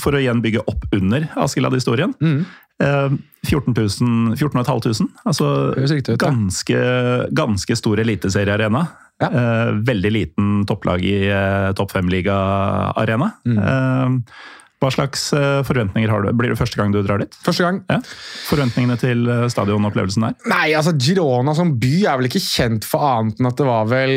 [0.00, 2.14] for å igjen bygge opp under Askeladd-historien.
[2.22, 2.44] Mm.
[2.82, 6.16] Eh, 14 000, 14 500, altså ut, ja.
[6.18, 6.78] ganske,
[7.30, 8.86] ganske stor eliteseriearena.
[9.22, 9.30] Ja.
[9.30, 13.30] Eh, veldig liten topplag i eh, topp fem-liga-arena.
[13.46, 14.22] Mm.
[14.84, 16.28] Hva slags eh, forventninger har du?
[16.36, 17.32] Blir det første gang du drar dit?
[17.44, 17.78] Første gang.
[17.88, 17.96] Ja.
[18.50, 20.34] Forventningene til eh, stadionopplevelsen der?
[20.52, 23.88] Nei, altså Girona som by er vel ikke kjent for annet enn at det var
[23.88, 24.12] vel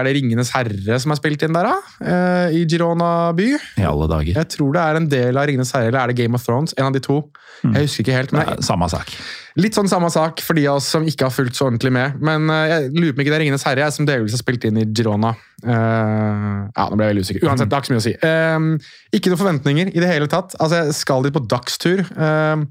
[0.00, 1.76] Er det Ringenes herre som er spilt inn der, da?
[2.02, 3.52] Eh, I Girona by?
[3.78, 4.34] I alle dager.
[4.42, 6.74] Jeg tror det er en del av Ringenes herre, eller er det Game of Thrones?
[6.78, 7.22] En av de to.
[7.60, 8.34] Jeg husker ikke helt.
[8.34, 9.12] men Ja, samme sak.
[9.60, 12.16] Litt sånn samme sak for de av oss som ikke har fulgt så ordentlig med.
[12.24, 14.78] Men eh, jeg lurer på ikke det er Ringenes herre som delvis har spilt inn
[14.80, 15.34] i Girona.
[15.60, 17.44] Uh, ja, nå ble jeg veldig usikker.
[17.48, 18.14] Uansett, det har ikke så mye å si.
[18.22, 20.54] Uh, ikke noen forventninger i det hele tatt.
[20.58, 22.04] Altså, Jeg skal dit på dagstur.
[22.16, 22.64] Uh,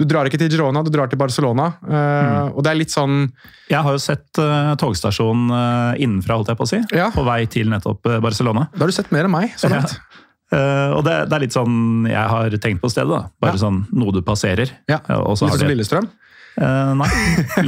[0.00, 1.66] du drar ikke til Girona, du drar til Barcelona.
[1.84, 3.26] Eh, Og det er litt sånn
[3.68, 6.78] Jeg har jo sett uh, togstasjonen uh, innenfra, holdt jeg på å si.
[6.96, 7.10] Ja.
[7.12, 8.62] På vei til nettopp Barcelona.
[8.72, 9.52] Da har du sett mer enn meg.
[9.60, 9.82] så Ja.
[9.82, 9.98] langt.
[10.50, 13.06] Eh, og det, det er litt sånn jeg har tenkt på stedet.
[13.14, 13.28] da.
[13.38, 13.60] Bare Ja.
[13.62, 14.72] sånn noe du passerer.
[14.90, 14.96] Ja.
[15.06, 16.08] Litt som Lillestrøm.
[16.58, 17.08] Eh, nei.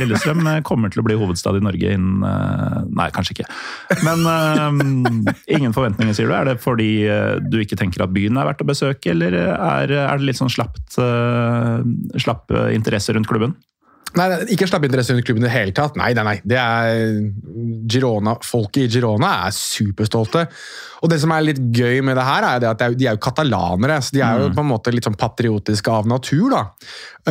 [0.01, 3.49] Lillestrøm eh, kommer til å bli hovedstad i Norge innen uh, Nei, kanskje ikke.
[4.05, 6.37] Men uh, ingen forventninger, sier du?
[6.37, 6.91] Er det fordi
[7.49, 10.53] du ikke tenker at byen er verdt å besøke, eller er, er det litt sånn
[10.53, 11.85] slappt, eh,
[12.23, 13.55] slapp interesse rundt klubben?
[14.19, 15.95] Nei, ikke slapp interesse under klubben i det hele tatt.
[15.97, 16.35] Nei, nei, nei.
[16.45, 17.15] Det er
[17.89, 20.45] Girona, Folket i Girona er superstolte.
[21.03, 23.23] Og det som er litt gøy med det her, er det at de er jo
[23.25, 23.97] katalanere.
[24.05, 26.53] så De er jo på en måte litt sånn patriotiske av natur.
[26.53, 26.63] da.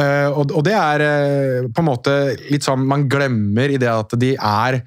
[0.01, 2.17] Eh, og, og det er eh, på en måte
[2.47, 4.77] litt sånn Man glemmer i det at de er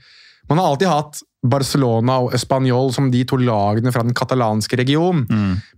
[0.49, 5.27] Man har alltid hatt Barcelona og Español som de to lagene fra den katalanske regionen.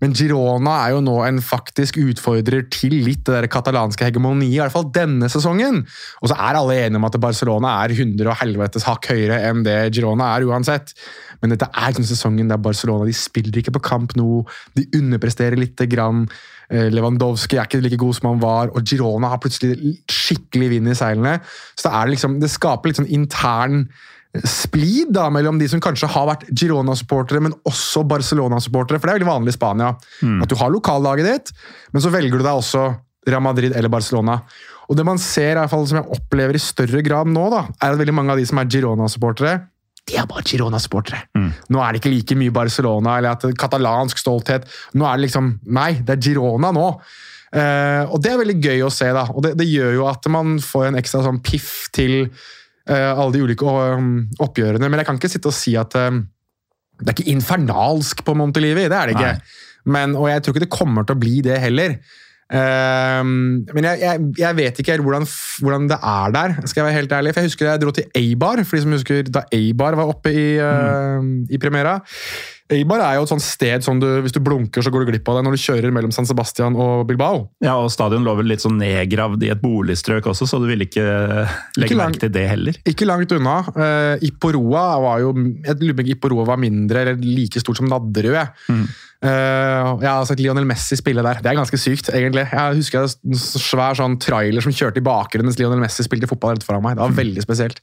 [0.00, 4.62] Men Girona er jo nå en faktisk utfordrer til litt det der katalanske hegemoniet, i
[4.62, 5.82] hvert fall denne sesongen.
[6.22, 9.64] Og så er alle enige om at Barcelona er 100 og helvetes hakk høyere enn
[9.66, 10.94] det Girona er uansett.
[11.42, 14.44] Men dette er ikke sesongen der Barcelona de spiller ikke på kamp nå,
[14.78, 16.26] de underpresterer lite grann.
[16.70, 20.90] Eh, Lewandowski er ikke like god som han var, og Girona har plutselig skikkelig vind
[20.90, 21.38] i seilene.
[21.76, 23.88] Så det, liksom, det skaper litt sånn intern
[24.44, 29.00] splid da, mellom de som kanskje har vært Girona-supportere, men også Barcelona-supportere.
[29.00, 29.92] For det er veldig vanlig i Spania.
[30.42, 31.52] At du har lokallaget ditt,
[31.94, 32.88] men så velger du deg også
[33.26, 34.40] Real Madrid eller Barcelona.
[34.86, 37.64] Og det man ser, i hvert fall som jeg opplever i større grad nå, da,
[37.80, 39.56] er at veldig mange av de som er Girona-supportere,
[40.06, 41.24] de er bare Girona-supportere.
[41.74, 44.68] Nå er det ikke like mye Barcelona eller at katalansk stolthet.
[44.94, 46.84] Nå er det liksom Nei, det er Girona nå.
[47.56, 49.24] Eh, og det er veldig gøy å se, da.
[49.34, 52.28] Og det, det gjør jo at man får en ekstra sånn piff til
[52.94, 54.10] alle de ulike um,
[54.42, 54.88] oppgjørene.
[54.88, 56.20] Men jeg kan ikke sitte og si at eh,
[57.00, 58.86] det er ikke infernalsk på Montelivi.
[58.88, 59.34] Det er det ikke.
[59.92, 61.98] Men, og jeg tror ikke det kommer til å bli det heller.
[62.46, 65.26] Ehm, men jeg, jeg, jeg vet ikke hvordan,
[65.66, 67.34] hvordan det er der, skal jeg være helt ærlig.
[67.34, 70.32] For jeg husker jeg dro til Eibar, for de som husker da Eibar var oppe
[70.32, 71.98] i, eh, i Primera.
[72.72, 75.28] Eibar er jo et sånt sted som du, hvis du blunker, så går du glipp
[75.30, 77.44] av det når du kjører mellom San Sebastian og Bilbao.
[77.62, 80.88] Ja, og Stadion lå vel litt sånn nedgravd i et boligstrøk også, så du ville
[80.88, 82.16] ikke legge Ikke langt.
[82.16, 82.80] merke til det heller.
[82.90, 83.58] Ikke langt unna.
[83.76, 87.90] Uh, Iporoa var jo Jeg lurer på om Iporoa var mindre eller like stort som
[87.90, 88.34] Nadderud.
[88.34, 88.48] jeg.
[89.26, 91.40] Jeg har sett Lionel Messi spille der.
[91.42, 92.46] Det er ganske sykt, egentlig.
[92.50, 96.56] Jeg husker en svær sånn trailer som kjørte i bakgrunnen mens Lionel Messi spilte fotball
[96.56, 96.96] rett foran meg.
[96.96, 97.82] Det var veldig spesielt.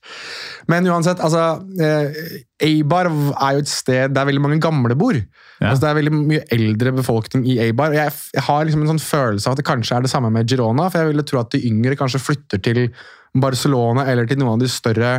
[0.72, 2.20] Men uansett, altså eh,
[2.64, 5.18] Eibar er jo et sted der veldig mange gamle bor.
[5.18, 5.72] Ja.
[5.72, 7.94] Altså, det er veldig mye eldre befolkning i Eibar.
[7.94, 10.32] og jeg, jeg har liksom en sånn følelse av at det kanskje er det samme
[10.34, 10.90] med Girona.
[10.90, 12.86] For jeg ville tro at de yngre kanskje flytter til
[13.34, 15.18] Barcelona eller til noen av de større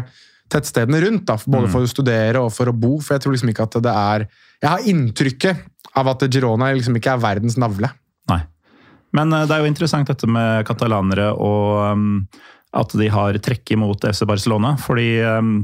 [0.52, 1.26] tettstedene rundt.
[1.28, 2.96] Da, både for å studere og for å bo.
[3.02, 4.26] For jeg tror liksom ikke at det er
[4.64, 5.64] Jeg har inntrykket
[5.98, 7.90] av at Girona liksom ikke er verdens navle.
[8.30, 8.40] Nei.
[9.16, 12.10] Men eh, det er jo interessant dette med katalanere og um,
[12.74, 14.74] at de har trekk imot FC Barcelona.
[14.80, 15.56] Fordi um,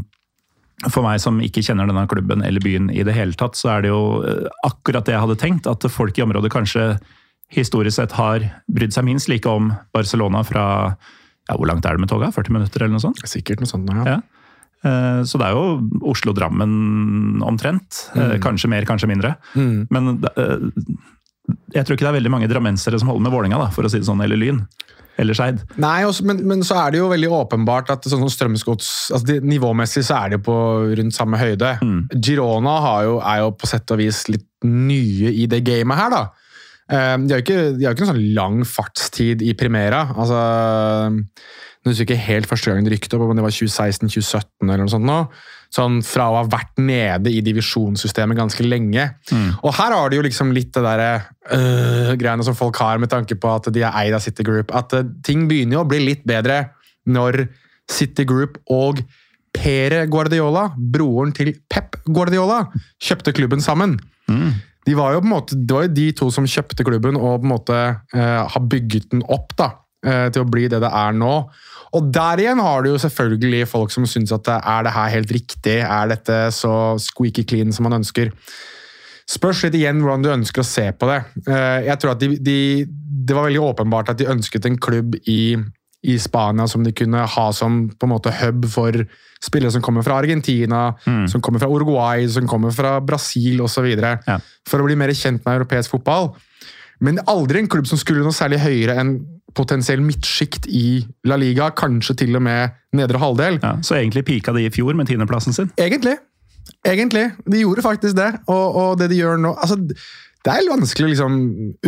[0.88, 3.84] for meg som ikke kjenner denne klubben eller byen i det hele tatt, så er
[3.84, 5.70] det jo eh, akkurat det jeg hadde tenkt.
[5.70, 6.92] At folk i området kanskje
[7.50, 10.66] historisk sett har brydd seg minst like om Barcelona fra
[11.48, 12.36] ja, Hvor langt er det med toget?
[12.36, 13.18] 40 minutter, eller noe sånt?
[13.26, 13.90] Sikkert noe sånt.
[13.90, 14.04] Ja.
[14.06, 14.18] Ja.
[14.84, 15.80] Eh, Så det er jo
[16.12, 18.06] Oslo-Drammen omtrent.
[18.16, 18.38] Mm.
[18.44, 19.34] Kanskje mer, kanskje mindre.
[19.54, 20.70] Men eh,
[21.74, 23.90] jeg tror ikke det er veldig mange drammensere som holder med Vålinga, da, for å
[23.92, 24.62] si det sånn, eller Lyn.
[25.20, 25.58] Eller Skeid.
[25.82, 29.34] Nei, også, men, men så er det jo veldig åpenbart at sånn Strømsgods altså de,
[29.44, 30.54] Nivåmessig så er det på
[30.96, 31.74] rundt samme høyde.
[32.24, 36.14] Girona har jo, er jo på sett og vis litt nye i det gamet her,
[36.14, 36.22] da.
[36.88, 40.06] Eh, De har jo ikke, ikke en sånn lang fartstid i Primera.
[40.14, 40.40] Altså,
[41.80, 44.92] Nå husker ikke helt første gang det rykte opp, om det var 2016-2017 eller noe
[44.92, 45.06] sånt.
[45.08, 45.20] nå.
[45.72, 49.06] Sånn Fra å ha vært nede i divisjonssystemet ganske lenge.
[49.62, 51.10] Og her har du jo liksom litt det derre
[51.56, 54.74] øh, greiene som folk har med tanke på at de er eid av City Group.
[54.76, 56.66] At uh, ting begynner jo å bli litt bedre
[57.08, 57.46] når
[57.90, 59.00] City Group og
[59.56, 62.66] Pere Guardiola, broren til Pep Guardiola,
[63.02, 63.96] kjøpte klubben sammen.
[64.86, 67.40] De var jo på en måte, det var jo de to som kjøpte klubben og
[67.40, 67.78] på en måte
[68.14, 71.34] uh, har bygget den opp da, til å bli det det er nå.
[71.96, 75.32] Og der igjen har du jo selvfølgelig folk som syns at er det her helt
[75.34, 75.78] riktig?
[75.82, 78.30] Er dette så squeaky clean som man ønsker?
[79.30, 81.20] Spørs litt igjen hvordan du ønsker å se på det.
[81.46, 82.56] Eh, Jeg tror at de, de,
[83.26, 85.56] Det var veldig åpenbart at de ønsket en klubb i,
[86.02, 88.96] i Spania som de kunne ha som på en måte hub for
[89.40, 90.90] spillere som kommer fra Argentina,
[91.30, 93.86] som kommer fra Uruguay, som kommer fra Brasil osv.
[93.96, 94.38] Ja.
[94.68, 96.34] For å bli mer kjent med europeisk fotball.
[97.04, 99.14] Men aldri en klubb som skulle noe særlig høyere enn
[99.56, 103.58] potensiell midtsjikt i La Liga, kanskje til og med nedre halvdel.
[103.62, 105.72] Ja, så egentlig pika de i fjor med tiendeplassen sin.
[105.80, 106.16] Egentlig.
[106.86, 107.30] Egentlig.
[107.50, 108.30] De gjorde faktisk det.
[108.46, 111.40] Og, og det de gjør nå altså, Det er vanskelig å liksom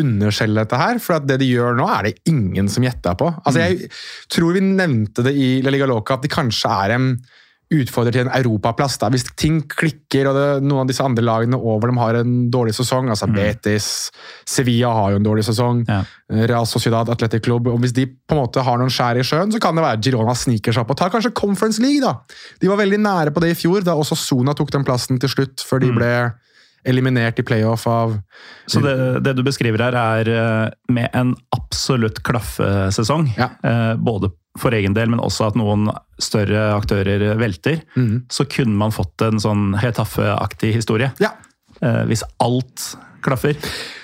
[0.03, 3.31] underskjelle dette her, for det de gjør nå, er det ingen som gjetta på.
[3.45, 3.93] Altså, Jeg
[4.33, 7.15] tror vi nevnte det i La Liga Loca, at de kanskje er en
[7.73, 8.99] utfordrer til en europaplass.
[9.01, 9.09] da.
[9.13, 12.75] Hvis ting klikker, og det, noen av disse andre lagene over dem har en dårlig
[12.77, 14.11] sesong, altså Betis,
[14.49, 16.03] Sevilla har jo en dårlig sesong, Ja.
[16.33, 19.53] Real Sociedad Athletic Club og Hvis de på en måte har noen skjær i sjøen,
[19.53, 22.01] så kan det være Girona sniker seg opp og tar kanskje Conference League.
[22.01, 22.15] da.
[22.61, 25.29] De var veldig nære på det i fjor, da også Sona tok den plassen til
[25.29, 26.13] slutt, før de ble
[26.85, 28.17] eliminert i playoff av
[28.67, 33.33] Så det, det du beskriver her, er eh, med en absolutt klaffesesong.
[33.39, 33.53] Ja.
[33.63, 35.89] Eh, Både for egen del, men også at noen
[36.21, 37.81] større aktører velter.
[37.97, 38.27] Mm.
[38.33, 41.13] Så kunne man fått en sånn Hetaffe-aktig historie.
[41.23, 41.33] Ja.
[41.81, 42.93] Eh, Hvis alt
[43.23, 43.55] klaffer.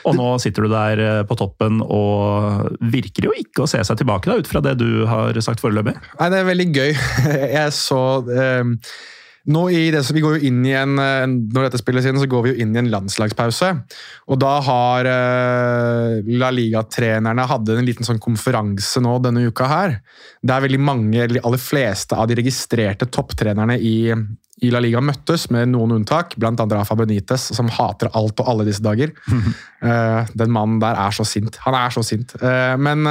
[0.07, 4.31] Og nå sitter du der på toppen og virker jo ikke å se seg tilbake,
[4.31, 5.97] da, ut fra det du har sagt foreløpig.
[6.21, 6.93] Nei, det er veldig gøy.
[7.59, 8.62] Jeg så eh,
[9.49, 12.19] nå i det, så Vi går jo inn i en, eh, når dette spilles inn,
[12.21, 13.71] så går vi jo inn i en landslagspause.
[14.29, 19.97] Og da har eh, La Liga-trenerne hadde en liten sånn konferanse nå denne uka her.
[20.45, 25.01] Der veldig mange, eller de aller fleste av de registrerte topptrenerne i, i La Liga
[25.01, 26.37] møttes, med noen unntak.
[26.37, 29.15] Blant annet Rafa Benitez, som hater alt og alle disse dager.
[29.79, 31.55] Eh, den mannen der er så sint.
[31.63, 32.33] Han er så sint.
[32.83, 33.07] Men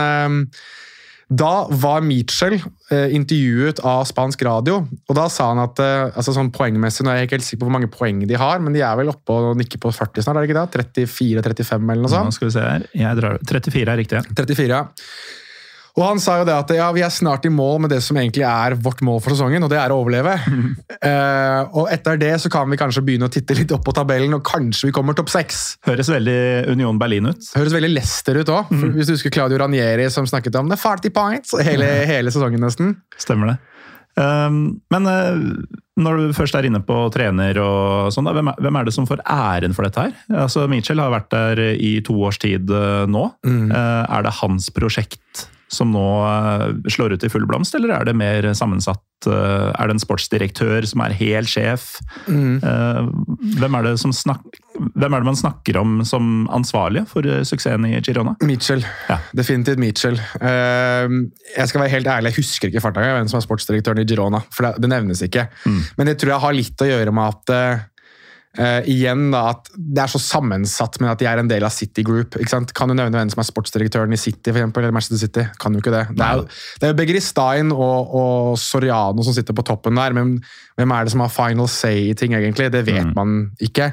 [1.27, 6.31] da var Mitchell eh, intervjuet av spansk radio, og da sa han at eh, altså
[6.37, 8.75] sånn poengmessig, nå er jeg ikke helt sikker på hvor mange poeng de har, men
[8.75, 10.85] de er vel oppe og nikker på 40 snart, er det ikke det?
[11.03, 12.31] 34-35 eller noe sånt?
[12.31, 12.87] Nå skal vi se her.
[12.95, 14.23] Jeg drar 34 er riktig.
[14.39, 14.85] 34, ja.
[15.97, 18.17] Og han sa jo det at ja, vi er snart i mål med det som
[18.21, 20.36] egentlig er vårt mål for sesongen, og det er å overleve.
[20.38, 24.36] uh, og etter det så kan vi kanskje begynne å titte litt opp på tabellen,
[24.38, 25.63] og kanskje vi kommer topp seks.
[25.89, 26.38] Høres veldig
[26.69, 27.49] Union Berlin ut.
[27.57, 28.69] Høres veldig Lester ut òg.
[28.93, 32.93] Hvis du husker Claudio Ranieri som snakket om the 40 points hele, hele sesongen nesten.
[33.17, 33.57] Stemmer det.
[34.17, 35.33] Um, men uh,
[35.97, 39.10] når du først er inne på trener og sånn, hvem, er, hvem er det som
[39.10, 40.15] får æren for dette her?
[40.45, 43.29] Altså, Mitchell har vært der i to års tid uh, nå.
[43.45, 48.08] Uh, er det hans prosjekt som nå uh, slår ut i full blomst, eller er
[48.08, 49.03] det mer sammensatt?
[49.25, 51.97] Uh, er det en sportsdirektør som er hel sjef?
[52.30, 52.62] Mm.
[53.58, 54.45] hvem, er det som snak
[54.77, 58.36] hvem er det man snakker om som ansvarlig for suksessen i Girona?
[58.45, 58.84] Mitchell.
[59.10, 59.17] Ja.
[59.36, 60.19] Definitivt Mitchell.
[60.38, 61.17] Eh,
[61.56, 64.43] jeg skal være helt ærlig, jeg husker ikke farta hvem som er sportsdirektøren i Girona.
[64.53, 65.47] for Det, nevnes ikke.
[65.97, 67.56] Men det tror jeg har litt å gjøre med at
[68.57, 71.73] eh, igjen da, at det er så sammensatt med at de er en del av
[71.73, 72.37] City Group.
[72.37, 72.73] ikke sant?
[72.77, 75.45] Kan du nevne hvem som er sportsdirektøren i City, for eksempel, eller Manchester City?
[75.61, 76.05] Kan du ikke det.
[76.17, 80.37] Det er det er jo Begristein og, og Soriano som sitter på toppen der, men
[80.77, 82.71] hvem er det som har final say i ting, egentlig?
[82.73, 83.91] Det vet man ikke.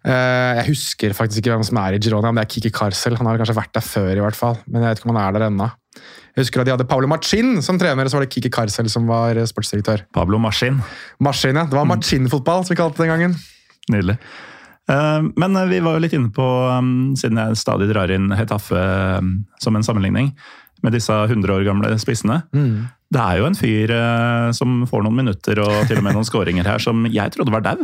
[0.00, 3.18] Uh, jeg husker faktisk ikke hvem som er i Girona, men det er Kiki Karsel.
[3.20, 4.56] Han har kanskje vært der før, i hvert fall.
[4.66, 5.68] Men jeg vet ikke om han er der ennå.
[6.30, 8.88] Jeg husker at de hadde Pablo Machin som trener, og så var det Kiki Karsel
[8.92, 10.06] som var eh, sportsdirektør.
[10.14, 10.78] Pablo Machin.
[11.20, 11.66] Machin, ja.
[11.66, 13.34] Det var Machin-fotball, som vi kalte det den gangen.
[13.88, 14.18] Nydelig.
[14.90, 16.46] Eh, Men eh, vi var jo litt inne på,
[16.78, 18.80] um, siden jeg stadig drar inn Hetaffe
[19.62, 20.32] som en sammenligning,
[20.82, 22.38] med disse 100 år gamle spissene.
[23.10, 26.24] Det er jo en fyr eh, som får noen minutter og til og med noen
[26.30, 27.82] skåringer her som jeg trodde var dau.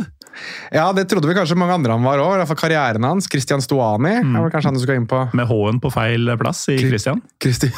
[0.73, 2.41] Ja, det trodde vi kanskje mange andre han var òg.
[2.57, 3.27] Karrieren hans.
[3.29, 5.19] Christian Stoani, er vel kanskje han du skal inn på.
[5.37, 7.21] Med H-en på feil plass i Christian.
[7.43, 7.73] Christian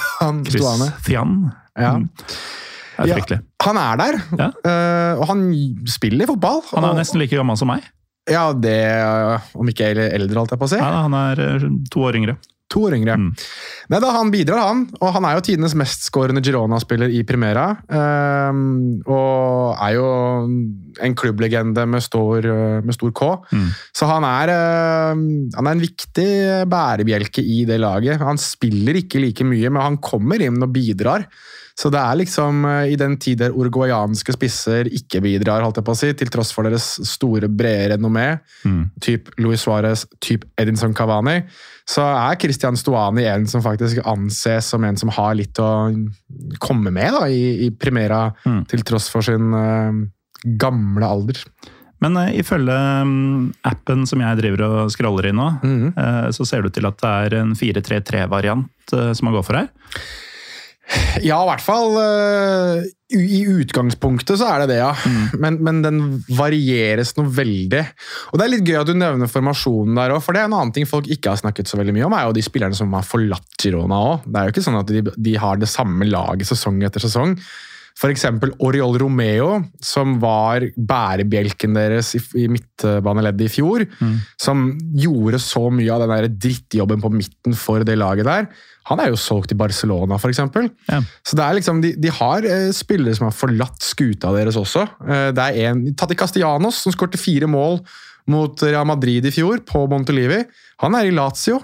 [0.46, 0.90] Stoani.
[0.94, 1.36] Christian.
[1.80, 1.96] Ja.
[2.00, 2.08] Mm.
[3.00, 3.16] Er Ja,
[3.64, 4.50] han er der, Ja.
[4.68, 5.44] eh, og han
[5.88, 6.62] spiller fotball.
[6.74, 7.84] Han er nesten like gammel som meg.
[8.30, 8.78] Ja, det
[9.58, 10.80] Om ikke eldre, holdt jeg på å si.
[10.80, 12.40] Ja, han er eh, to år yngre.
[12.70, 13.16] To år yngre.
[13.18, 13.30] Mm.
[13.90, 14.84] Nei, da, Han bidrar, han.
[15.00, 17.66] Og han er jo tidenes mestskårende Girona-spiller i Primera.
[17.90, 20.10] Um, og er jo
[21.02, 23.32] en klubblegende med stor, eh, med stor K.
[23.50, 23.70] Mm.
[23.96, 25.24] Så han er, ehm,
[25.56, 26.30] han er en viktig
[26.70, 28.22] bærebjelke i det laget.
[28.22, 31.26] Han spiller ikke like mye, men han kommer inn og bidrar.
[31.80, 35.86] Så det er liksom eh, i den tid der uruguayanske spisser ikke bidrar, holdt jeg
[35.88, 38.28] på å si, til tross for deres store, brede renommé,
[38.66, 38.90] Mm.
[39.00, 41.38] typ Luis Suárez, typ Edinson Cavani,
[41.88, 45.70] så er Christian Stuani en som faktisk anses som en som har litt å
[46.60, 48.66] komme med da, i, i Primera, Mm.
[48.68, 49.96] til tross for sin uh,
[50.60, 51.40] gamle alder.
[52.04, 55.94] Men uh, ifølge um, appen som jeg driver og scroller i nå, mm.
[55.96, 59.48] uh, så ser det ut til at det er en 4-3-3-variant uh, som man går
[59.48, 59.72] for her.
[61.22, 64.92] Ja, i hvert fall eh, i utgangspunktet så er det det, ja.
[65.42, 66.02] Men, men den
[66.38, 67.82] varieres noe veldig.
[68.32, 70.58] Og det er litt gøy at du nevner formasjonen der òg, for det er en
[70.58, 72.94] annen ting folk ikke har snakket så veldig mye om, er jo de spillerne som
[72.98, 74.30] har forlatt Girona òg.
[74.30, 77.36] Det er jo ikke sånn at de, de har det samme laget sesong etter sesong.
[77.98, 78.26] F.eks.
[78.64, 79.52] Oriol Romeo,
[79.84, 83.86] som var bærebjelken deres i, i midtbaneleddet i fjor.
[84.40, 88.50] Som gjorde så mye av den der drittjobben på midten for det laget der.
[88.90, 90.40] Han er jo solgt til Barcelona, f.eks.
[90.90, 91.02] Ja.
[91.26, 94.88] Så det er liksom, de, de har eh, spillere som har forlatt skuta deres også.
[95.06, 97.82] Eh, det er en, Tati Castellanos, som skårte fire mål
[98.30, 100.42] mot Real Madrid i fjor, på Montelivi.
[100.84, 101.60] Han er i Lazio.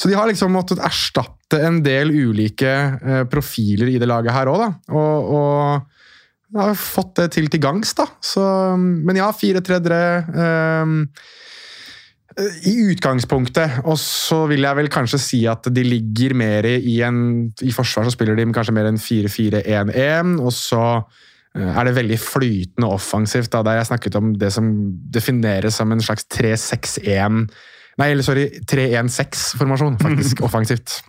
[0.00, 4.50] Så de har liksom måttet erstatte en del ulike eh, profiler i det laget her
[4.52, 4.70] òg, da.
[4.92, 8.06] Og, og har fått det til til gangs, da.
[8.24, 8.42] Så,
[8.76, 10.00] men ja, 4-3-3
[10.44, 10.92] eh,
[12.70, 17.48] i utgangspunktet, og så vil jeg vel kanskje si at de ligger mer i en
[17.66, 20.84] I forsvar så spiller de kanskje mer enn 4-4-1-1, og så
[21.56, 23.50] eh, er det veldig flytende offensivt.
[23.52, 24.70] Da, der jeg snakket om det som
[25.14, 27.48] defineres som en slags 3-6-1
[27.98, 31.00] Nei, eller sorry, 3-1-6-formasjon, faktisk, offensivt.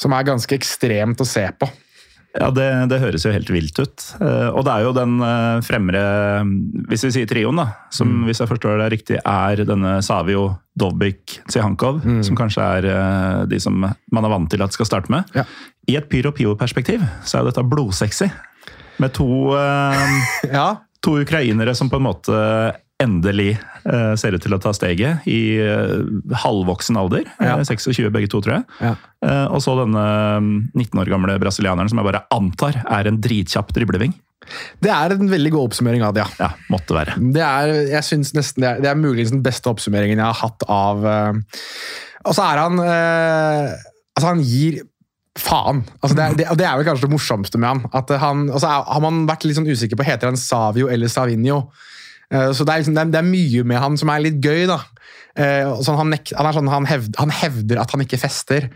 [0.00, 1.70] Som er ganske ekstremt å se på.
[2.34, 4.04] Ja, det, det, høres jo helt vilt ut.
[4.18, 6.00] Eh, og det er jo den eh, fremre
[6.90, 8.24] Hvis vi sier trioen, da, som mm.
[8.26, 12.24] hvis jeg forstår det riktig er denne Savio, Dovbik, Tsihankov, mm.
[12.26, 15.30] som kanskje er eh, de som man er vant til at skal starte med.
[15.38, 15.46] Ja.
[15.86, 18.26] I et Pyro Pio-perspektiv så er jo dette blodsexy.
[19.02, 19.54] Med to,
[20.50, 20.68] ja.
[21.02, 22.42] to ukrainere som på en måte
[23.04, 23.54] endelig
[23.86, 26.02] uh, ser ut til å ta steget i uh,
[26.44, 27.26] halvvoksen alder.
[27.38, 27.56] Ja.
[27.60, 28.66] 26 begge to, tror jeg.
[28.80, 28.94] Ja.
[29.24, 30.04] Uh, og så denne
[30.74, 34.16] 19 år gamle brasilianeren som jeg bare antar er en dritkjapp dribleving.
[34.84, 36.48] Det er en veldig god oppsummering av det, ja.
[36.50, 37.16] ja måtte være.
[37.32, 40.36] Det er, jeg synes nesten, det er, det er muligens den beste oppsummeringen jeg har
[40.36, 44.82] hatt av Og så er han Altså, han gir
[45.34, 45.82] faen.
[46.00, 47.82] Altså det, det, det, er vel kanskje det morsomste med han.
[47.96, 51.64] At han altså har man vært litt sånn usikker på heter han Savio eller Savinho.
[52.32, 54.66] Eh, så det er, liksom, det er, mye med han som er litt gøy.
[54.70, 54.80] da.
[55.34, 58.68] Sånn, han, nek, han, sånn, han, hevder, han, hevder, at han ikke fester.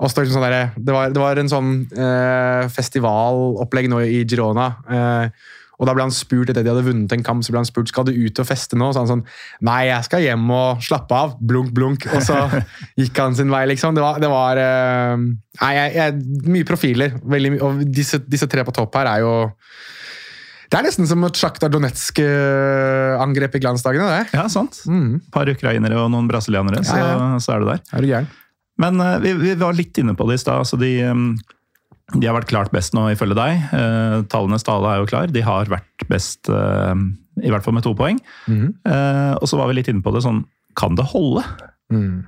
[0.00, 4.70] Liksom sånn der, det, var, det, var, en sånn eh, festivalopplegg nå i Girona.
[4.90, 7.68] Eh, og da ble han spurt etter de hadde vunnet en kamp, så ble han
[7.68, 8.92] spurt skal du ut og feste nå.
[8.94, 9.24] Så han sånn
[9.66, 11.34] Nei, jeg skal hjem og slappe av.
[11.42, 12.06] Blunk, blunk.
[12.14, 12.38] Og så
[13.00, 13.96] gikk han sin vei, liksom.
[13.96, 15.26] Det var, det var eh,
[15.62, 17.18] Nei, jeg, jeg, mye profiler.
[17.22, 19.34] Veldig, og disse, disse tre på topp her er jo
[20.74, 24.08] det er nesten som et Sjakta Donetsk-angrep i glansdagene.
[24.10, 24.34] det.
[24.34, 24.80] Ja, sant.
[24.90, 25.20] Mm.
[25.30, 27.28] Par ukrainere og noen brasilianere, så, ja, ja.
[27.38, 27.82] så er det der.
[27.94, 28.32] Er du gæren?
[28.82, 30.64] Men uh, vi, vi, var litt inne på det i stad.
[30.64, 31.28] Altså de, um,
[32.16, 33.68] de, har vært klart best nå, ifølge deg.
[33.70, 35.30] Uh, tallenes tale er jo klar.
[35.30, 36.90] De har vært best, uh,
[37.38, 38.18] i hvert fall med to poeng.
[38.50, 38.74] Mm.
[39.38, 40.42] og så var vi litt inne på det sånn
[40.78, 41.46] Kan det holde?
[41.94, 42.26] Mm.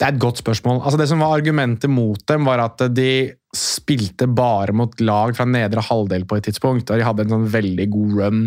[0.00, 0.78] Det er et godt spørsmål.
[0.80, 5.44] Altså Det som var Argumentet mot dem, var at de spilte bare mot lag fra
[5.44, 6.88] nedre halvdel på et tidspunkt.
[6.88, 8.40] og De hadde en sånn veldig god run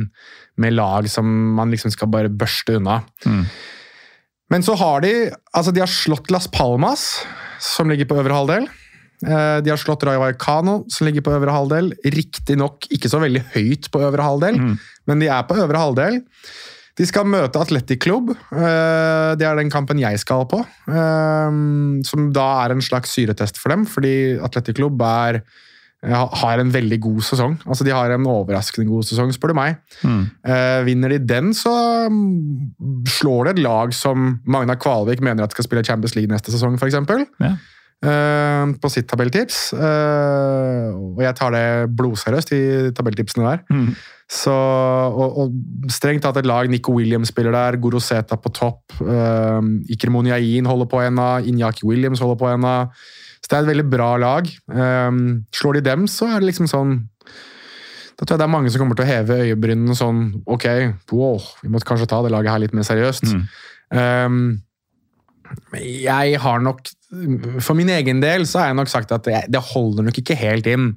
[0.57, 3.03] med lag som man liksom skal bare børste unna.
[3.27, 3.45] Mm.
[4.49, 5.13] Men så har de
[5.53, 7.25] altså de har slått Las Palmas,
[7.61, 8.67] som ligger på øvre halvdel.
[9.23, 11.93] Eh, de har slått Rayo Vallecano, som ligger på øvre halvdel.
[12.15, 14.77] Riktignok ikke så veldig høyt på øvre halvdel, mm.
[15.09, 16.23] men de er på øvre halvdel.
[16.99, 18.31] De skal møte Atletic Club.
[18.53, 20.61] Eh, det er den kampen jeg skal på.
[20.85, 21.59] Eh,
[22.05, 25.41] som da er en slags syretest for dem, fordi Atletic Club er,
[26.03, 27.57] har en veldig god sesong.
[27.65, 29.77] Altså, De har en overraskende god sesong, spør du meg.
[30.03, 30.23] Mm.
[30.85, 31.71] Vinner de den, så
[32.11, 36.51] mm, slår det et lag som Magna Kvalvik mener at skal spille Champions League neste
[36.53, 36.99] sesong, f.eks.
[37.39, 37.55] Ja.
[38.03, 39.59] På sitt tabelltips.
[39.73, 43.63] og jeg tar det blodseriøst, de tabelltipsene der.
[43.71, 43.93] Mm.
[44.33, 45.55] Så, og, og,
[45.93, 46.69] strengt tatt et lag.
[46.71, 48.95] Nico Williams spiller der, Goroseta på topp.
[49.01, 49.59] Uh,
[49.93, 52.75] Ikremoniain holder på ennå, Inyaki Williams holder på ennå.
[53.43, 54.47] Så det er et veldig bra lag.
[54.71, 57.01] Um, slår de dem, så er det liksom sånn
[58.13, 60.67] Da tror jeg det er mange som kommer til å heve øyebrynene sånn Ok,
[61.11, 63.33] wow, vi må kanskje ta det laget her litt mer seriøst.
[63.33, 63.43] Mm.
[63.93, 64.39] Um,
[65.79, 66.87] jeg har nok
[67.61, 70.37] For min egen del så har jeg nok sagt at det, det holder nok ikke
[70.39, 70.93] helt inn.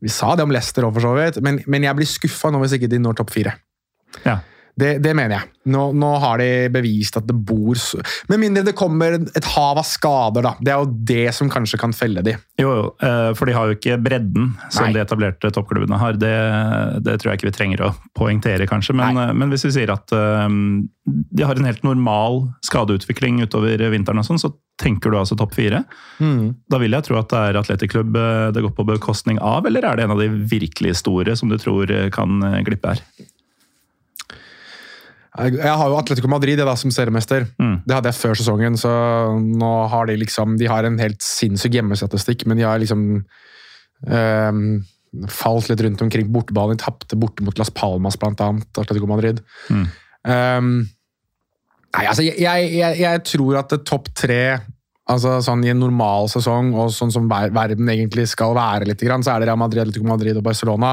[0.00, 2.78] Vi sa det om Leicester òg, for så vidt, men, men jeg blir skuffa hvis
[2.78, 3.52] ikke de når topp fire.
[4.24, 4.38] Ja.
[4.78, 5.48] Det, det, mener jeg.
[5.70, 7.76] Nå, nå, har de bevist at det bor
[8.30, 10.54] Med mindre det kommer et hav av skader, da.
[10.60, 12.36] Det er jo det som kanskje kan felle de.
[12.60, 14.94] Jo, jo, eh, for de har jo ikke bredden som Nei.
[14.96, 16.16] de etablerte toppklubbene har.
[16.20, 16.32] Det,
[17.04, 18.96] det, tror jeg ikke vi trenger å poengtere, kanskje.
[18.96, 23.84] Men, eh, men, hvis vi sier at um, de har en helt normal skadeutvikling utover
[23.92, 25.82] vinteren, og sånn, så tenker du altså topp fire.
[26.22, 26.54] Mm.
[26.72, 28.16] Da vil jeg tro at det er atletikklubb
[28.54, 31.58] det går på bekostning av, eller er det en av de virkelig store som du
[31.60, 33.04] tror kan glippe her?
[35.38, 37.44] Jeg har jo Atletico Madrid da, som seriemester.
[37.60, 37.76] Mm.
[37.86, 38.90] Det hadde jeg før sesongen, så
[39.38, 43.04] nå har de liksom De har en helt sinnssyk hjemmestatistikk, men de har liksom
[44.10, 44.64] um,
[45.30, 46.74] falt litt rundt omkring bortebane.
[46.74, 48.66] De tapte borte mot Las Palmas, blant annet.
[48.74, 49.38] Atletico Madrid.
[49.70, 49.86] Mm.
[50.26, 50.72] Um,
[51.94, 54.42] nei, altså, jeg, jeg, jeg tror at topp tre
[55.10, 59.32] altså sånn I en normal sesong, og sånn som verden egentlig skal være, litt, så
[59.32, 60.92] er det Real Madrid, Atletico Madrid og Barcelona.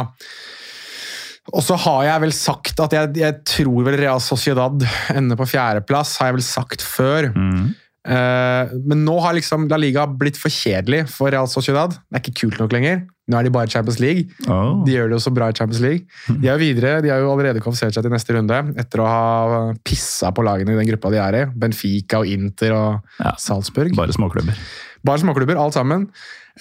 [1.56, 4.84] Og så har jeg vel sagt at jeg, jeg tror vel Real Sociedad
[5.16, 7.30] ender på fjerdeplass, har jeg vel sagt før.
[7.34, 7.68] Mm.
[8.08, 11.96] Uh, men nå har liksom La Liga blitt for kjedelig for Real Sociedad.
[12.08, 13.02] Det er ikke kult nok lenger.
[13.28, 14.30] Nå er de bare i Champions League.
[14.48, 14.86] Oh.
[14.88, 16.08] De gjør det jo så bra i Champions League.
[16.40, 19.10] De er jo videre, de har jo allerede kvalifisert seg til neste runde etter å
[19.12, 21.46] ha pissa på lagene i den gruppa de er i.
[21.52, 23.92] Benfica og Inter og ja, Salzburg.
[24.00, 24.60] Bare småklubber.
[25.08, 26.08] Bare småklubber, alt sammen.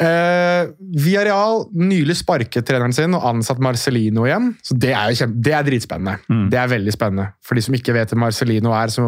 [0.01, 0.67] Eh,
[1.07, 4.53] Viareal nylig sparket treneren sin og ansatt Marcelino igjen.
[4.63, 6.19] Så Det er jo kjempe, det er dritspennende.
[6.29, 6.47] Mm.
[6.53, 7.31] Det er veldig spennende.
[7.43, 9.07] For de som ikke vet hvem Marcelino er, så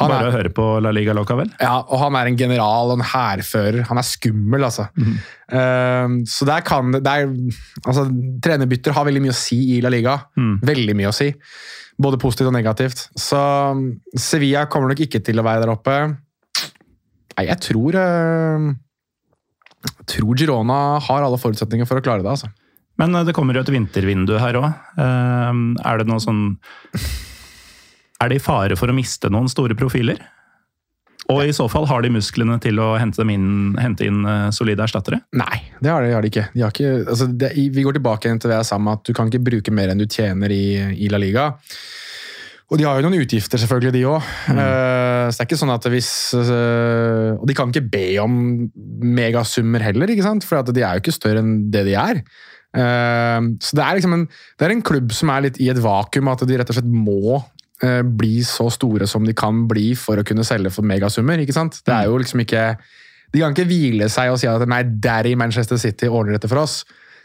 [0.00, 1.50] Han Bare er- å høre på La Liga Loca, vel?
[1.60, 3.82] Ja, og han er en general og en hærfører.
[3.88, 4.86] Han er skummel, altså.
[5.50, 7.26] Eh, så der kan det, er,
[7.84, 8.06] altså,
[8.40, 10.14] Trenerbytter har veldig mye å si i La Liga.
[10.38, 11.34] Veldig mye å si.
[12.00, 13.08] Både positivt og negativt.
[13.18, 13.36] Så
[14.16, 16.16] Sevilla kommer nok ikke til å være der oppe.
[17.36, 18.70] Nei, jeg tror eh,
[19.86, 22.32] jeg tror Girona har alle forutsetninger for å klare det.
[22.32, 22.50] altså.
[23.00, 24.68] Men eh, det kommer jo et vintervindu her òg.
[25.00, 26.58] Er det noe sånn
[28.20, 30.20] Er det i fare for å miste noen store profiler?
[31.30, 34.48] Og i så fall, har de musklene til å hente, dem inn, hente inn eh,
[34.54, 35.20] solide erstattere?
[35.38, 36.46] Nei, det har de, har de ikke.
[36.54, 39.14] De har ikke altså det, vi går tilbake til det jeg sa med at du
[39.16, 40.64] kan ikke bruke mer enn du tjener i,
[41.04, 41.52] i La Liga.
[42.70, 44.26] Og de har jo noen utgifter, selvfølgelig, de òg.
[45.30, 48.34] Så det er ikke sånn at hvis eh, Og de kan ikke be om
[49.16, 50.46] megasummer heller, ikke sant?
[50.46, 52.22] for at de er jo ikke større enn det de er.
[52.76, 55.80] Eh, så det er liksom en, det er en klubb som er litt i et
[55.82, 57.40] vakuum, at de rett og slett må
[57.82, 61.42] eh, bli så store som de kan bli for å kunne selge for megasummer.
[61.42, 61.82] ikke sant?
[61.86, 62.72] Det er jo liksom ikke
[63.30, 66.64] De kan ikke hvile seg og si at nei, Daddy Manchester City ordner dette for
[66.64, 66.80] oss.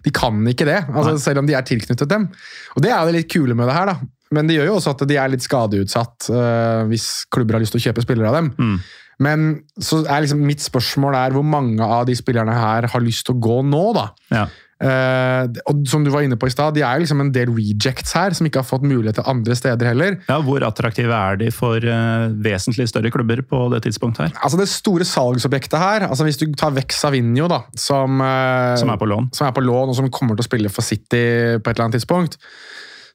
[0.05, 2.27] De kan ikke det, altså, selv om de er tilknyttet dem.
[2.75, 3.89] Og Det er det litt kule med det her.
[3.89, 3.95] da.
[4.35, 7.75] Men det gjør jo også at de er litt skadeutsatt uh, hvis klubber har lyst
[7.75, 8.51] til å kjøpe spillere av dem.
[8.59, 8.77] Mm.
[9.23, 9.47] Men
[9.79, 13.37] så er liksom mitt spørsmål er hvor mange av de spillerne her har lyst til
[13.37, 14.09] å gå nå, da?
[14.33, 14.45] Ja.
[14.75, 17.47] Uh, og som du var inne på i stad, de er jo liksom en del
[17.55, 20.17] rejects her, som ikke har fått mulighet til andre steder heller.
[20.27, 24.35] ja, Hvor attraktive er de for uh, vesentlig større klubber på det tidspunktet her?
[24.43, 28.91] Altså Det store salgsobjektet her, altså hvis du tar vekk Savinio, da, som, uh, Som
[28.91, 29.31] er på lån?
[29.37, 31.23] som er på lån og som kommer til å spille for City
[31.55, 32.35] på et eller annet tidspunkt,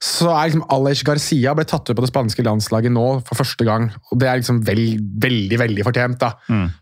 [0.01, 3.67] så er liksom Alej Garcia ble tatt ut på det spanske landslaget nå for første
[3.69, 3.91] gang.
[4.09, 6.17] og Det er liksom veld, veldig veldig fortjent.
[6.23, 6.31] da.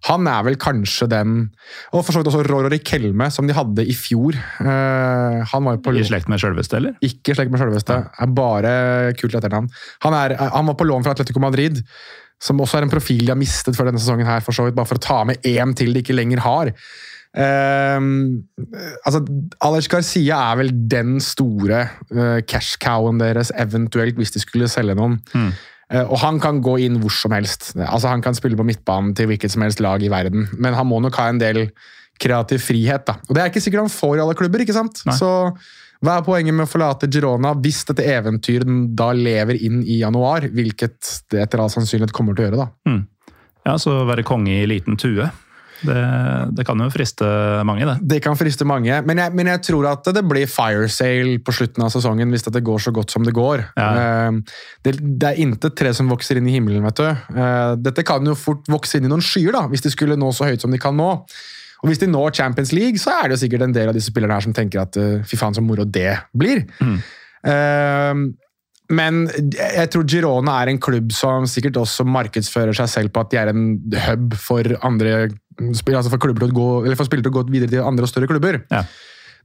[0.07, 1.51] Han er vel kanskje den
[1.93, 4.39] Og for så vidt også Rorori Kelme, som de hadde i fjor.
[4.63, 6.95] Uh, han var jo på I slekt med sjølveste, eller?
[7.03, 7.99] Ikke slekt med sjølveste.
[8.07, 8.73] Er bare
[9.19, 9.67] kult etternavn.
[10.07, 11.83] Han, er, han var på lån fra Atletico Madrid,
[12.39, 14.79] som også er en profil de har mistet før denne sesongen, her, for så vidt,
[14.79, 16.71] bare for å ta med én til de ikke lenger har.
[17.37, 18.45] Ehm,
[19.05, 19.21] altså,
[19.65, 21.83] Alej Garcia er vel den store
[22.15, 25.19] uh, cash-cowen deres, eventuelt, hvis de skulle selge noen.
[25.89, 27.71] Eh, og han kan gå inn hvor som helst.
[27.77, 30.89] Altså, han kan spille på midtbanen til hvilket som helst lag i verden, men han
[30.89, 31.69] må nok ha en del
[32.21, 33.07] kreativ frihet.
[33.07, 33.19] da.
[33.29, 34.61] Og Det er ikke sikkert han får i alle klubber.
[34.61, 35.01] ikke sant?
[35.07, 35.15] Nei.
[35.17, 35.31] Så
[36.05, 38.69] hva er poenget med å forlate Girona hvis dette eventyret
[38.99, 40.47] da lever inn i januar?
[40.53, 42.67] Hvilket det etter all sannsynlighet kommer til å gjøre.
[42.67, 42.99] da.
[43.67, 45.31] Ja, Så være konge i liten tue.
[45.87, 45.99] Det,
[46.59, 47.27] det kan jo friste
[47.69, 47.97] mange, det.
[48.11, 51.55] Det kan friste mange, men jeg, men jeg tror at det blir fire sale på
[51.55, 53.63] slutten av sesongen hvis det går så godt som det går.
[53.79, 53.91] Ja.
[53.99, 54.41] Eh,
[54.85, 57.07] Det, det er intet tre som vokser inn i himmelen, vet du.
[57.09, 60.33] Eh, Dette kan jo fort vokse inn i noen skyer, da, hvis de skulle nå
[60.35, 61.13] så høyt som de kan nå.
[61.79, 64.11] Og hvis de når Champions League, så er det jo sikkert en del av disse
[64.11, 66.65] spillerne her som tenker at eh, fy faen så moro det blir.
[67.47, 68.15] Eh,
[68.89, 69.19] men
[69.53, 73.37] jeg tror Girona er en klubb som sikkert også markedsfører seg selv på at de
[73.43, 73.67] er en
[74.07, 75.29] hub for andre
[75.59, 78.07] altså for, klubber til å gå, eller for spillere til å gå videre til andre
[78.07, 78.63] og større klubber.
[78.73, 78.85] Ja.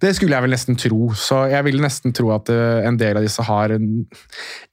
[0.04, 1.14] Det skulle jeg vel nesten tro.
[1.16, 4.04] Så jeg vil nesten tro at eh, en del av disse har, en,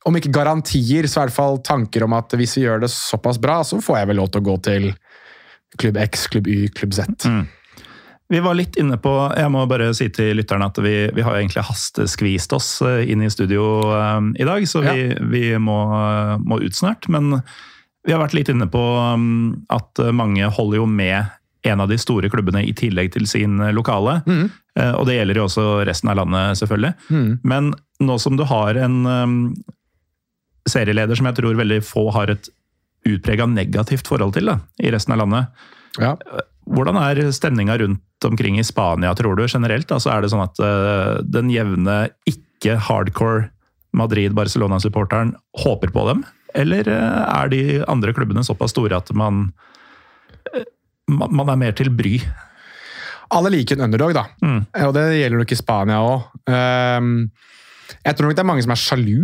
[0.09, 3.38] om ikke garantier, så i hvert fall tanker om at hvis vi gjør det såpass
[3.43, 4.91] bra, så får jeg vel lov til å gå til
[5.78, 7.30] klubb X, klubb Y, klubb Z.
[8.30, 11.34] Vi var litt inne på Jeg må bare si til lytterne at vi, vi har
[11.34, 13.64] egentlig hasteskvist oss eh, inn i studio
[13.95, 15.80] eh, i dag, så vi, vi må,
[16.43, 17.11] må ut snart.
[17.12, 17.38] Men
[18.07, 21.28] vi har vært litt inne på um, at eh, mange holder jo med
[21.68, 24.22] en av de store klubbene i tillegg til sin eh, lokale.
[24.24, 24.46] Mm.
[24.96, 26.92] Og det gjelder jo også resten av landet, selvfølgelig.
[27.44, 29.34] Men nå som du har en um,
[30.70, 32.48] serieleder som jeg tror veldig få har et
[33.11, 35.66] utprega negativt forhold til da, i resten av landet,
[35.98, 36.14] Ja.
[36.70, 39.90] hvordan er stemninga rundt omkring i Spania, tror du, generelt?
[39.92, 40.62] Altså, er det sånn at
[41.28, 41.98] den jevne,
[42.30, 43.51] ikke hardcore
[43.92, 45.34] Madrid-Barcelona-supporteren
[45.66, 46.24] håper på dem?
[46.55, 49.48] Eller eh, er de andre klubbene såpass store at man,
[50.55, 50.66] eh,
[51.11, 52.16] man man er mer til bry?
[53.30, 54.24] Alle liker en underdog, da.
[54.42, 54.61] Mm.
[54.88, 56.24] Og det gjelder nok i Spania òg.
[58.01, 59.18] jeg tror nok det er mange som er sjalu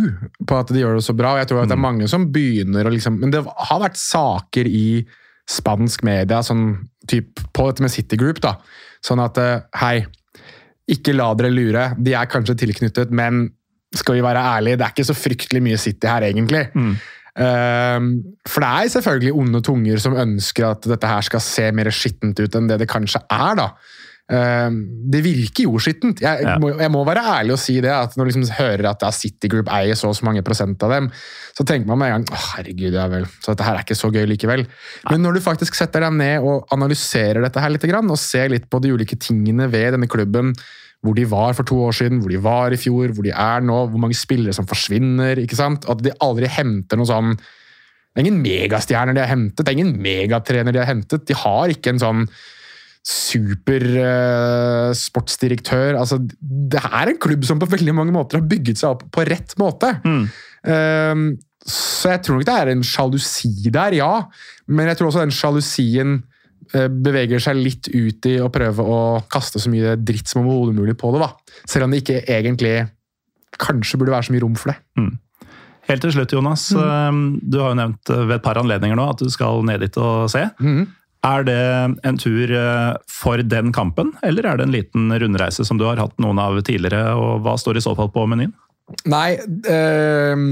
[0.47, 1.33] på at de gjør det så bra.
[1.35, 3.99] og jeg tror at det er mange som begynner å liksom, Men det har vært
[3.99, 5.07] saker i
[5.47, 8.41] spansk media sånn, typ, på dette med City Group.
[8.43, 8.57] da,
[9.05, 10.07] Sånn at eh, hei,
[10.91, 11.87] ikke la dere lure.
[11.99, 13.49] De er kanskje tilknyttet, men
[13.97, 16.67] skal vi være ærlige, det er ikke så fryktelig mye City her, egentlig.
[16.77, 16.97] Ehm,
[17.37, 22.41] for det er selvfølgelig onde tunger som ønsker at dette her skal se mer skittent
[22.41, 23.59] ut enn det det kanskje er.
[23.61, 23.71] da.
[24.27, 26.21] Ehm, det virker jo skittent.
[26.21, 26.57] Jeg, Ja.
[26.59, 27.91] må, jeg må være ærlig og si det.
[27.91, 30.91] at Når du liksom hører at City Group eier så og så mange prosent av
[30.91, 31.11] dem,
[31.57, 33.95] så tenker man med en gang oh, herregud, ja vel, så dette her er ikke
[33.95, 34.67] så gøy likevel.
[35.11, 38.69] Men når du faktisk setter deg ned og analyserer dette her litt, og ser litt
[38.69, 40.55] på de ulike tingene ved denne klubben,
[41.05, 43.61] hvor de var for to år siden, hvor de var i fjor, hvor de er
[43.65, 45.35] nå, hvor mange spillere som forsvinner.
[45.43, 45.87] ikke sant?
[45.91, 47.37] At de aldri henter noe sånn
[48.17, 51.29] det er ingen megastjerner de har hentet, det er ingen megatrener de har hentet.
[51.29, 52.25] De har ikke en sånn
[53.07, 56.01] supersportsdirektør.
[56.01, 59.21] altså, det er en klubb som på veldig mange måter har bygget seg opp på
[59.29, 60.01] rett måte.
[60.65, 61.15] Eh,
[61.67, 64.15] så jeg tror nok det er en sjalusi der, ja.
[64.67, 66.27] Men jeg tror også den sjalusien eh,
[66.75, 68.99] beveger seg litt ut i å prøve å
[69.31, 71.23] kaste så mye dritt som overhodet mulig på det.
[71.23, 71.61] da.
[71.69, 72.75] Selv om det ikke egentlig
[73.63, 74.79] kanskje burde være så mye rom for det.
[75.87, 76.69] Helt til slutt, Jonas.
[76.75, 77.25] Mm.
[77.47, 80.27] Du har jo nevnt ved et par anledninger nå at du skal ned dit og
[80.33, 80.43] se.
[80.59, 80.89] Mm.
[81.27, 81.63] Er det
[82.07, 85.99] en tur eh, for den kampen, eller er det en liten rundreise som du har
[85.99, 88.55] hatt noen av tidligere, og hva står i så fall på menyen?
[89.11, 89.35] Nei
[89.67, 90.45] eh,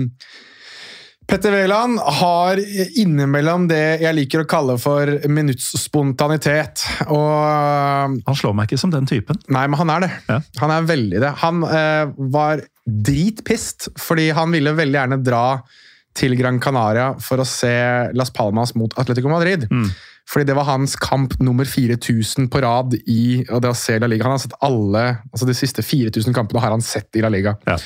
[1.27, 2.61] Petter Wæland har
[3.01, 6.85] innimellom det jeg liker å kalle for minuttsspontanitet.
[7.09, 9.41] Og Han slår meg ikke som den typen.
[9.49, 10.13] Nei, men han er det.
[10.29, 10.39] Ja.
[10.61, 11.33] Han er veldig det.
[11.43, 15.47] Han eh, var dritpist fordi han ville veldig gjerne dra
[16.15, 17.75] til Gran Canaria for å se
[18.15, 19.67] Las Palmas mot Atletico Madrid.
[20.31, 24.09] Fordi det var hans kamp nummer 4000 på rad i og det å se La
[24.09, 24.25] Liga.
[24.25, 25.03] Han har sett alle,
[25.33, 27.57] altså De siste 4000 kampene har han sett i La Liga.
[27.69, 27.77] Ja.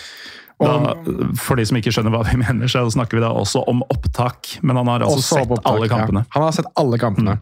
[0.58, 0.94] Da,
[1.38, 4.56] for de som ikke skjønner hva vi mener, så snakker vi da også om opptak.
[4.66, 6.24] Men han har altså Også sett opptak, alle kampene.
[6.26, 6.34] Ja.
[6.34, 7.36] Han har sett alle kampene.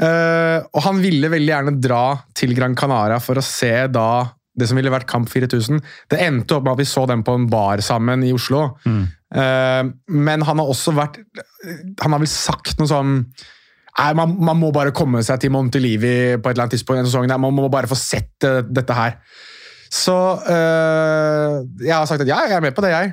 [0.00, 2.04] Eh, og han ville veldig gjerne dra
[2.38, 4.10] til Gran Canaria for å se da
[4.60, 5.80] det som ville vært Kamp 4000.
[6.10, 8.66] Det endte opp med at vi så dem på en bar sammen i Oslo.
[8.86, 11.20] Eh, men han har også vært
[12.02, 13.12] Han har vel sagt noe sånn
[14.00, 16.96] Nei, man, man må bare komme seg til Montelivi på et eller annet tidspunkt.
[16.96, 17.34] i denne sesongen.
[17.42, 19.18] Man må bare få sett eh, dette her.
[19.90, 20.16] Så
[20.46, 23.12] eh, jeg har sagt at ja, jeg er med på det, jeg.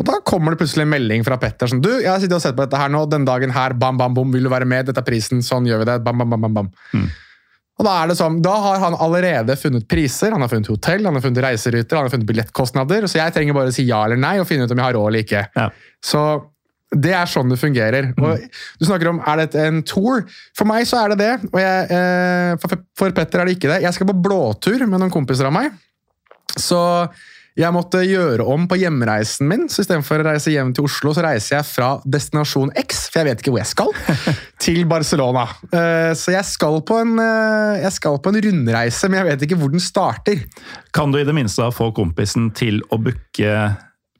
[0.00, 2.44] Og da kommer det plutselig en melding fra Petter sånn Du, jeg har sittet og
[2.44, 4.88] sett på dette her nå, den dagen her, bam, bam, bom, vil du være med?
[4.88, 5.98] Dette er prisen, sånn gjør vi det.
[6.06, 6.70] Bam, bam, bam, bam, bam.
[7.80, 11.06] Og da er det sånn, da har han allerede funnet priser, han har funnet hotell,
[11.08, 14.02] han har funnet reiseruter, han har funnet billettkostnader, så jeg trenger bare å si ja
[14.04, 15.44] eller nei og finne ut om jeg har råd eller ikke.
[15.56, 15.68] Ja.
[16.04, 16.24] Så
[16.90, 18.10] det er sånn det fungerer.
[18.18, 18.42] Og
[18.80, 20.24] du snakker om er det en tour.
[20.58, 23.80] For meg så er det det, og jeg, eh, for Petter er det ikke det.
[23.86, 25.70] Jeg skal på blåtur med noen kompiser av meg.
[26.58, 26.80] Så
[27.58, 31.24] jeg måtte gjøre om på hjemreisen min, så istedenfor å reise hjem til Oslo, så
[31.26, 33.90] reiser jeg fra destinasjon X, for jeg vet ikke hvor jeg skal,
[34.64, 35.44] til Barcelona.
[35.68, 39.46] Eh, Så jeg skal på en, eh, jeg skal på en rundreise, men jeg vet
[39.48, 40.44] ikke hvor den starter.
[40.96, 43.56] Kan du i det minste få kompisen til å booke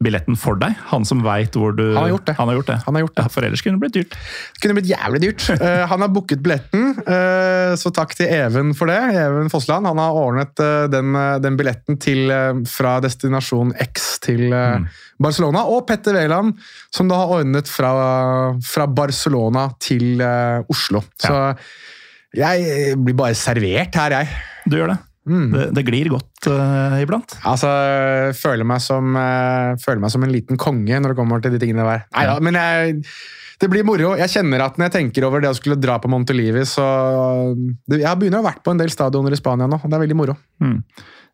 [0.00, 0.76] billetten for deg?
[0.90, 2.34] Han som veit hvor du Han har gjort det.
[2.38, 2.76] Han har gjort det.
[2.86, 3.24] Han har gjort det.
[3.26, 4.14] Ja, for ellers kunne det blitt dyrt.
[4.54, 5.44] Det kunne blitt jævlig dyrt.
[5.60, 8.96] uh, han har booket billetten, uh, så takk til Even for det.
[9.20, 9.88] Even Fossland.
[9.90, 11.12] Han har ordnet uh, den,
[11.44, 12.32] den billetten til,
[12.70, 14.88] fra destinasjon X til mm.
[15.20, 15.66] Barcelona.
[15.68, 16.56] Og Petter Wæland,
[16.94, 17.92] som da har ordnet fra,
[18.64, 20.22] fra Barcelona til
[20.70, 21.04] Oslo.
[21.20, 21.36] Så
[22.36, 24.42] jeg blir bare servert her, jeg.
[24.64, 25.00] Du gjør det.
[25.30, 25.50] Mm.
[25.54, 27.36] Det, det glir godt uh, iblant.
[27.46, 31.44] Altså, jeg føler meg, som, uh, føler meg som en liten konge når det kommer
[31.44, 32.02] til de tingene der.
[32.16, 33.04] Neida, men jeg,
[33.62, 34.14] det blir moro.
[34.18, 36.84] Jeg kjenner at når jeg tenker over det å skulle dra på Montelivi, så
[37.86, 39.98] det, Jeg begynner å ha vært på en del stadioner i Spania nå, og det
[39.98, 40.36] er veldig moro.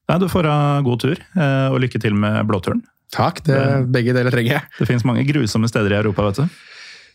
[0.06, 2.84] Nei, du får ha god tur, eh, og lykke til med blåturen.
[3.14, 3.58] Takk, det,
[3.94, 4.68] begge deler trenger jeg.
[4.80, 6.58] Det finnes mange grusomme steder i Europa, vet du.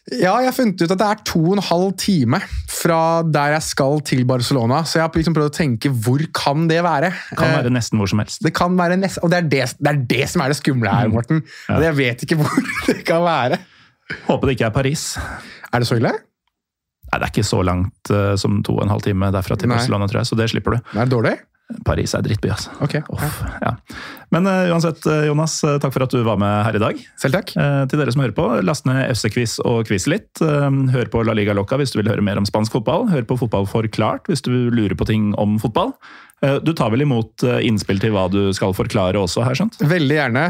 [0.10, 2.40] Ja, jeg har funnet ut at det er to og en halv time
[2.74, 6.66] fra der jeg skal til Barcelona, så jeg har liksom prøvd å tenke hvor kan
[6.72, 7.12] det være?
[7.38, 8.42] Kan Eh, være nesten hvor som helst.
[8.42, 10.90] Det kan være nesten, og det er det, det er det som er det skumle
[10.90, 11.44] her, Morten.
[11.70, 12.50] Og Jeg vet ikke hvor
[12.90, 13.62] det kan være.
[14.26, 15.06] Håper det ikke er Paris.
[15.72, 16.12] Er det så ille?
[17.12, 19.70] Nei, Det er ikke så langt eh, som to og en halv time derfra til.
[19.70, 20.82] Barcelona, tror jeg, så det slipper du.
[20.98, 21.38] Er det dårlig?
[21.86, 22.74] Paris er drittby, altså.
[22.84, 23.04] Okay.
[23.14, 23.76] Uff, ja.
[24.32, 27.04] Men uh, uansett, eh, Jonas, eh, takk for at du var med her i dag.
[27.20, 27.52] Selv takk.
[27.58, 30.30] Uh, til dere som hører på, last ned FC-quiz og quiz litt.
[30.40, 33.10] Uh, hør på La Liga Loca hvis du vil høre mer om spansk fotball.
[33.12, 35.96] Hør på Fotball forklart hvis du lurer på ting om fotball.
[36.66, 39.76] Du tar vel imot innspill til hva du skal forklare også, her, skjønt?
[39.86, 40.46] Veldig gjerne.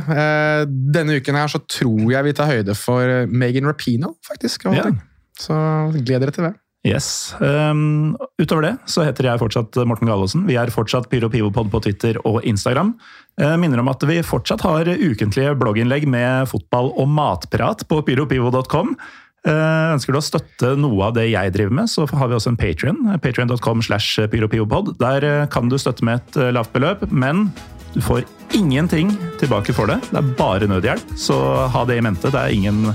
[0.96, 4.70] Denne uken her så tror jeg vi tar høyde for Megan Rapino, faktisk.
[4.72, 4.88] Ja.
[5.36, 5.58] Så
[5.98, 6.54] gled dere til det.
[6.82, 7.36] Yes.
[7.38, 10.48] Um, utover det så heter jeg fortsatt Morten Galaasen.
[10.50, 12.96] Vi er fortsatt Pyro Pivopod på Twitter og Instagram.
[13.38, 18.96] Uh, minner om at vi fortsatt har ukentlige blogginnlegg med fotball og matprat på pyropivo.com.
[19.42, 22.56] Uh, ønsker du å støtte noe av det jeg driver med, så har vi også
[22.56, 23.00] en Patrion.
[23.22, 24.96] Patrion.com slash pyropivopod.
[25.02, 27.50] Der uh, kan du støtte med et uh, lavt beløp, men
[27.94, 28.26] du får
[28.58, 30.00] ingenting tilbake for det.
[30.10, 31.38] Det er bare nødhjelp, så
[31.70, 32.34] ha det i mente.
[32.34, 32.88] Det er ingen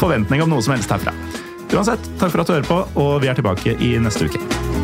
[0.00, 1.12] forventning om noe som helst herfra.
[1.72, 4.83] Uansett, takk for at du hører på, og vi er tilbake i neste uke.